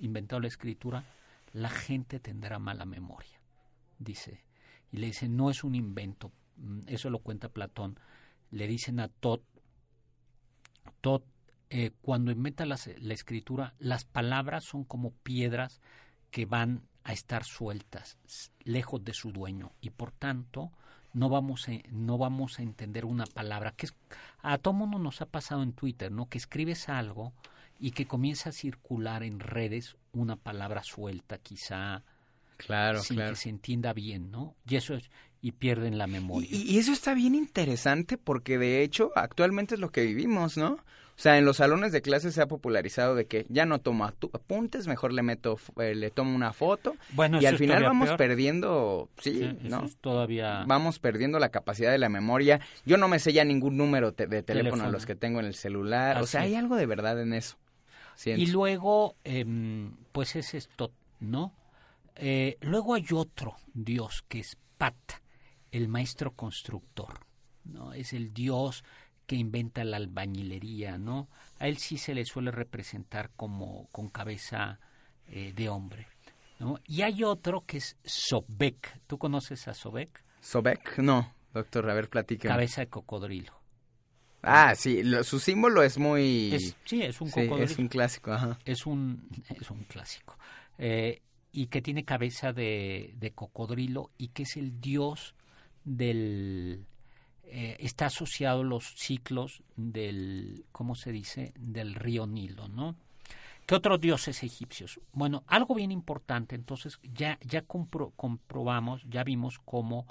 inventado 0.00 0.40
la 0.40 0.48
escritura, 0.48 1.04
la 1.52 1.70
gente 1.70 2.20
tendrá 2.20 2.58
mala 2.58 2.84
memoria, 2.84 3.40
dice. 3.98 4.44
Y 4.90 4.98
le 4.98 5.06
dice, 5.08 5.28
no 5.28 5.50
es 5.50 5.64
un 5.64 5.74
invento, 5.74 6.32
mm, 6.56 6.80
eso 6.86 7.10
lo 7.10 7.18
cuenta 7.20 7.48
Platón. 7.48 7.98
Le 8.50 8.66
dicen 8.66 9.00
a 9.00 9.08
Tot, 9.08 9.42
Tot, 11.00 11.24
eh, 11.70 11.90
cuando 12.02 12.30
inventa 12.30 12.66
la, 12.66 12.78
la 12.98 13.14
escritura, 13.14 13.74
las 13.78 14.04
palabras 14.04 14.64
son 14.64 14.84
como 14.84 15.10
piedras 15.10 15.80
que 16.30 16.46
van 16.46 16.86
a 17.04 17.12
estar 17.12 17.44
sueltas, 17.44 18.18
lejos 18.64 19.04
de 19.04 19.12
su 19.12 19.30
dueño, 19.32 19.72
y 19.80 19.90
por 19.90 20.12
tanto 20.12 20.72
no 21.12 21.28
vamos 21.28 21.68
a, 21.68 21.72
no 21.90 22.18
vamos 22.18 22.58
a 22.58 22.62
entender 22.62 23.04
una 23.04 23.24
palabra 23.26 23.72
que 23.72 23.86
es, 23.86 23.94
a 24.42 24.58
todo 24.58 24.74
mundo 24.74 24.98
nos 24.98 25.20
ha 25.22 25.26
pasado 25.26 25.62
en 25.62 25.72
Twitter, 25.72 26.10
¿no? 26.10 26.28
Que 26.28 26.38
escribes 26.38 26.88
algo 26.88 27.32
y 27.84 27.90
que 27.90 28.06
comienza 28.06 28.48
a 28.48 28.52
circular 28.52 29.22
en 29.22 29.40
redes 29.40 29.96
una 30.14 30.36
palabra 30.36 30.82
suelta, 30.82 31.36
quizá 31.36 32.02
claro, 32.56 33.02
sin 33.02 33.18
que 33.18 33.36
se 33.36 33.50
entienda 33.50 33.92
bien, 33.92 34.30
¿no? 34.30 34.54
Y 34.66 34.76
eso 34.76 34.94
es, 34.94 35.10
y 35.42 35.52
pierden 35.52 35.98
la 35.98 36.06
memoria. 36.06 36.48
Y, 36.50 36.78
eso 36.78 36.92
está 36.92 37.12
bien 37.12 37.34
interesante 37.34 38.16
porque 38.16 38.56
de 38.56 38.82
hecho 38.82 39.12
actualmente 39.14 39.74
es 39.74 39.82
lo 39.82 39.90
que 39.90 40.00
vivimos, 40.00 40.56
¿no? 40.56 40.70
O 40.76 41.20
sea, 41.20 41.36
en 41.36 41.44
los 41.44 41.58
salones 41.58 41.92
de 41.92 42.00
clase 42.00 42.32
se 42.32 42.40
ha 42.40 42.48
popularizado 42.48 43.14
de 43.14 43.26
que 43.26 43.44
ya 43.50 43.66
no 43.66 43.78
tomo 43.80 44.06
apuntes, 44.06 44.86
mejor 44.86 45.12
le 45.12 45.22
meto, 45.22 45.58
eh, 45.78 45.94
le 45.94 46.10
tomo 46.10 46.34
una 46.34 46.54
foto. 46.54 46.96
Bueno, 47.12 47.38
y 47.38 47.44
al 47.44 47.58
final 47.58 47.82
vamos 47.82 48.12
perdiendo, 48.16 49.10
sí, 49.18 49.58
¿no? 49.60 49.84
todavía. 50.00 50.64
Vamos 50.66 51.00
perdiendo 51.00 51.38
la 51.38 51.50
capacidad 51.50 51.92
de 51.92 51.98
la 51.98 52.08
memoria. 52.08 52.60
Yo 52.86 52.96
no 52.96 53.08
me 53.08 53.18
sé 53.18 53.34
ya 53.34 53.44
ningún 53.44 53.76
número 53.76 54.12
de 54.12 54.42
teléfono, 54.42 54.84
a 54.84 54.88
los 54.88 55.04
que 55.04 55.14
tengo 55.14 55.38
en 55.40 55.44
el 55.44 55.54
celular. 55.54 56.22
o 56.22 56.26
sea, 56.26 56.40
hay 56.40 56.54
algo 56.54 56.76
de 56.76 56.86
verdad 56.86 57.20
en 57.20 57.34
eso. 57.34 57.58
Y 58.24 58.46
luego, 58.46 59.16
em, 59.24 59.96
pues 60.12 60.36
es 60.36 60.54
esto, 60.54 60.92
¿no? 61.20 61.52
Eh, 62.16 62.56
luego 62.60 62.94
hay 62.94 63.06
otro 63.12 63.56
dios 63.72 64.24
que 64.28 64.40
es 64.40 64.56
Pat, 64.78 64.94
el 65.72 65.88
maestro 65.88 66.32
constructor, 66.32 67.20
¿no? 67.64 67.92
Es 67.92 68.12
el 68.12 68.32
dios 68.32 68.84
que 69.26 69.36
inventa 69.36 69.84
la 69.84 69.96
albañilería, 69.96 70.98
¿no? 70.98 71.28
A 71.58 71.68
él 71.68 71.78
sí 71.78 71.98
se 71.98 72.14
le 72.14 72.24
suele 72.24 72.50
representar 72.50 73.30
como 73.36 73.88
con 73.90 74.08
cabeza 74.08 74.78
eh, 75.28 75.52
de 75.54 75.68
hombre, 75.68 76.06
¿no? 76.58 76.78
Y 76.86 77.02
hay 77.02 77.24
otro 77.24 77.64
que 77.66 77.78
es 77.78 77.96
Sobek. 78.04 79.00
¿Tú 79.06 79.18
conoces 79.18 79.66
a 79.68 79.74
Sobek? 79.74 80.24
Sobek, 80.40 80.98
no. 80.98 81.32
Doctor, 81.52 81.88
a 81.88 81.94
ver, 81.94 82.08
platique. 82.08 82.48
Cabeza 82.48 82.82
de 82.82 82.88
cocodrilo. 82.88 83.63
Ah, 84.46 84.74
sí, 84.74 85.02
su 85.22 85.38
símbolo 85.40 85.82
es 85.82 85.98
muy... 85.98 86.56
sí, 86.84 87.02
es 87.02 87.20
un 87.20 87.30
cocodrilo. 87.30 87.64
es 87.64 87.78
un 87.78 87.88
clásico, 87.88 88.32
ajá. 88.32 88.58
Es 88.64 88.86
un, 88.86 89.28
es 89.48 89.70
un 89.70 89.84
clásico. 89.84 90.38
Eh, 90.78 91.22
y 91.52 91.66
que 91.66 91.80
tiene 91.80 92.04
cabeza 92.04 92.52
de, 92.52 93.14
de, 93.16 93.30
cocodrilo 93.30 94.10
y 94.18 94.28
que 94.28 94.42
es 94.42 94.56
el 94.56 94.80
dios 94.80 95.34
del... 95.84 96.84
Eh, 97.44 97.76
está 97.78 98.06
asociado 98.06 98.62
a 98.62 98.64
los 98.64 98.94
ciclos 98.96 99.62
del, 99.76 100.64
¿cómo 100.72 100.94
se 100.94 101.12
dice?, 101.12 101.52
del 101.58 101.94
río 101.94 102.26
Nilo, 102.26 102.68
¿no? 102.68 102.96
¿Qué 103.66 103.74
otros 103.74 104.00
dioses 104.00 104.42
egipcios? 104.42 105.00
Bueno, 105.12 105.44
algo 105.46 105.74
bien 105.74 105.90
importante, 105.90 106.54
entonces 106.54 106.98
ya, 107.02 107.38
ya 107.42 107.62
comprobamos, 107.62 109.02
ya 109.08 109.24
vimos 109.24 109.58
cómo 109.64 110.06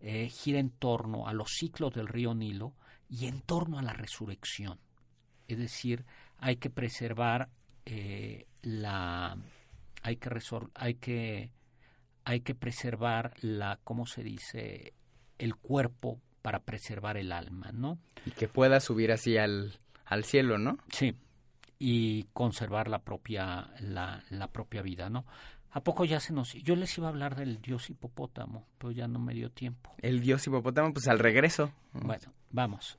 eh, 0.00 0.28
gira 0.28 0.58
en 0.58 0.70
torno 0.70 1.26
a 1.26 1.34
los 1.34 1.50
ciclos 1.50 1.92
del 1.92 2.08
río 2.08 2.34
Nilo 2.34 2.74
y 3.08 3.26
en 3.26 3.40
torno 3.40 3.78
a 3.78 3.82
la 3.82 3.92
resurrección. 3.92 4.78
Es 5.48 5.58
decir, 5.58 6.04
hay 6.38 6.56
que 6.56 6.70
preservar 6.70 7.48
eh, 7.84 8.46
la 8.62 9.36
hay 10.02 10.16
que 10.16 10.30
hay 10.74 10.94
que 10.94 11.50
hay 12.24 12.40
que 12.40 12.54
preservar 12.54 13.34
la 13.40 13.78
cómo 13.84 14.06
se 14.06 14.22
dice 14.22 14.94
el 15.38 15.56
cuerpo 15.56 16.20
para 16.42 16.60
preservar 16.60 17.16
el 17.16 17.32
alma, 17.32 17.72
¿no? 17.72 17.98
Y 18.26 18.30
que 18.30 18.48
pueda 18.48 18.80
subir 18.80 19.12
así 19.12 19.36
al, 19.36 19.78
al 20.04 20.24
cielo, 20.24 20.58
¿no? 20.58 20.78
Sí. 20.90 21.14
Y 21.78 22.24
conservar 22.32 22.88
la 22.88 23.00
propia 23.00 23.70
la, 23.80 24.22
la 24.30 24.48
propia 24.48 24.82
vida, 24.82 25.10
¿no? 25.10 25.24
¿A 25.74 25.80
poco 25.82 26.04
ya 26.04 26.20
se 26.20 26.32
nos.? 26.32 26.52
Yo 26.52 26.76
les 26.76 26.96
iba 26.98 27.08
a 27.08 27.10
hablar 27.10 27.34
del 27.34 27.60
dios 27.60 27.90
hipopótamo, 27.90 28.64
pero 28.78 28.92
ya 28.92 29.08
no 29.08 29.18
me 29.18 29.34
dio 29.34 29.50
tiempo. 29.50 29.92
El 29.98 30.20
dios 30.20 30.46
hipopótamo, 30.46 30.92
pues 30.92 31.08
al 31.08 31.18
regreso. 31.18 31.72
Bueno, 31.92 32.32
vamos. 32.52 32.96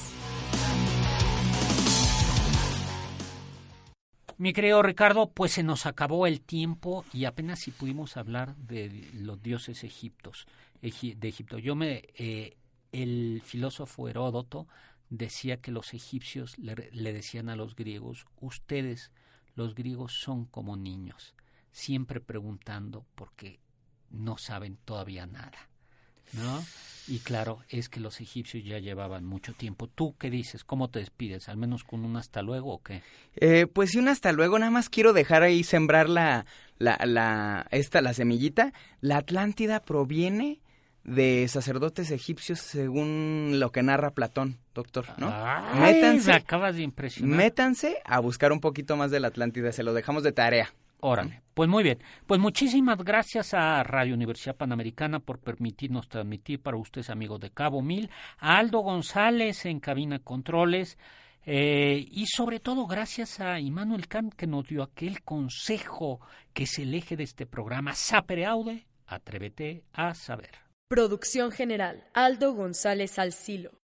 Mi 4.37 4.53
querido 4.53 4.81
Ricardo, 4.81 5.29
pues 5.29 5.51
se 5.51 5.63
nos 5.63 5.85
acabó 5.85 6.27
el 6.27 6.39
tiempo 6.39 7.03
y 7.11 7.25
apenas 7.25 7.59
si 7.59 7.71
pudimos 7.71 8.15
hablar 8.15 8.55
de 8.55 9.09
los 9.15 9.43
dioses 9.43 9.83
egiptos, 9.83 10.47
de 10.81 11.27
Egipto. 11.27 11.57
Yo 11.57 11.75
me, 11.75 12.05
eh, 12.15 12.55
el 12.93 13.41
filósofo 13.43 14.07
Heródoto 14.07 14.65
decía 15.09 15.57
que 15.57 15.71
los 15.71 15.93
egipcios 15.93 16.57
le, 16.57 16.89
le 16.93 17.11
decían 17.11 17.49
a 17.49 17.57
los 17.57 17.75
griegos, 17.75 18.27
ustedes, 18.39 19.11
los 19.55 19.75
griegos, 19.75 20.13
son 20.13 20.45
como 20.45 20.77
niños, 20.77 21.35
siempre 21.79 22.19
preguntando 22.19 23.05
porque 23.15 23.59
no 24.11 24.37
saben 24.37 24.77
todavía 24.85 25.25
nada. 25.25 25.69
¿no? 26.33 26.63
Y 27.07 27.19
claro, 27.19 27.63
es 27.69 27.89
que 27.89 27.99
los 27.99 28.21
egipcios 28.21 28.63
ya 28.63 28.77
llevaban 28.77 29.25
mucho 29.25 29.53
tiempo. 29.53 29.87
¿Tú 29.87 30.15
qué 30.19 30.29
dices? 30.29 30.63
¿Cómo 30.63 30.89
te 30.89 30.99
despides? 30.99 31.49
¿Al 31.49 31.57
menos 31.57 31.83
con 31.83 32.05
un 32.05 32.17
hasta 32.17 32.43
luego 32.43 32.73
o 32.73 32.83
qué? 32.83 33.01
Eh, 33.35 33.65
pues 33.65 33.91
sí, 33.91 33.97
un 33.97 34.09
hasta 34.09 34.31
luego. 34.31 34.59
Nada 34.59 34.71
más 34.71 34.89
quiero 34.89 35.13
dejar 35.13 35.41
ahí 35.41 35.63
sembrar 35.63 36.07
la, 36.07 36.45
la, 36.77 36.99
la, 37.05 37.65
esta, 37.71 38.01
la 38.01 38.13
semillita. 38.13 38.73
La 39.01 39.17
Atlántida 39.17 39.81
proviene 39.81 40.61
de 41.03 41.47
sacerdotes 41.47 42.11
egipcios 42.11 42.59
según 42.59 43.53
lo 43.53 43.71
que 43.71 43.81
narra 43.81 44.11
Platón, 44.11 44.59
doctor, 44.75 45.05
¿no? 45.17 45.33
métanse, 45.79 46.33
acabas 46.33 46.75
de 46.75 46.83
impresionar. 46.83 47.37
Métanse 47.37 47.97
a 48.05 48.19
buscar 48.19 48.51
un 48.51 48.59
poquito 48.59 48.95
más 48.97 49.09
de 49.09 49.19
la 49.19 49.29
Atlántida, 49.29 49.71
se 49.71 49.81
lo 49.81 49.93
dejamos 49.93 50.21
de 50.21 50.33
tarea. 50.33 50.71
Órale, 51.01 51.41
pues 51.53 51.69
muy 51.69 51.83
bien. 51.83 51.99
Pues 52.27 52.39
muchísimas 52.41 52.97
gracias 52.97 53.53
a 53.53 53.81
Radio 53.83 54.13
Universidad 54.13 54.55
Panamericana 54.55 55.19
por 55.19 55.39
permitirnos 55.39 56.09
transmitir 56.09 56.61
para 56.61 56.77
ustedes, 56.77 57.09
amigos 57.09 57.39
de 57.39 57.51
Cabo 57.51 57.81
Mil, 57.81 58.09
a 58.37 58.57
Aldo 58.57 58.79
González 58.79 59.65
en 59.65 59.79
Cabina 59.79 60.19
Controles, 60.19 60.97
eh, 61.45 62.05
y 62.11 62.25
sobre 62.27 62.59
todo 62.59 62.85
gracias 62.85 63.39
a 63.39 63.59
Immanuel 63.59 64.07
Kant 64.07 64.33
que 64.33 64.45
nos 64.45 64.67
dio 64.67 64.83
aquel 64.83 65.23
consejo 65.23 66.19
que 66.53 66.63
es 66.63 66.77
el 66.79 66.93
eje 66.93 67.15
de 67.15 67.23
este 67.23 67.45
programa, 67.45 67.95
Sapere 67.95 68.45
Aude, 68.45 68.85
atrévete 69.07 69.83
a 69.93 70.13
saber. 70.13 70.51
Producción 70.89 71.51
general, 71.51 72.03
Aldo 72.13 72.53
González 72.53 73.17
Alcilo. 73.19 73.78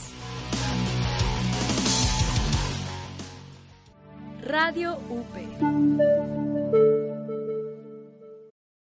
Radio 4.50 4.98
UP. 5.10 6.59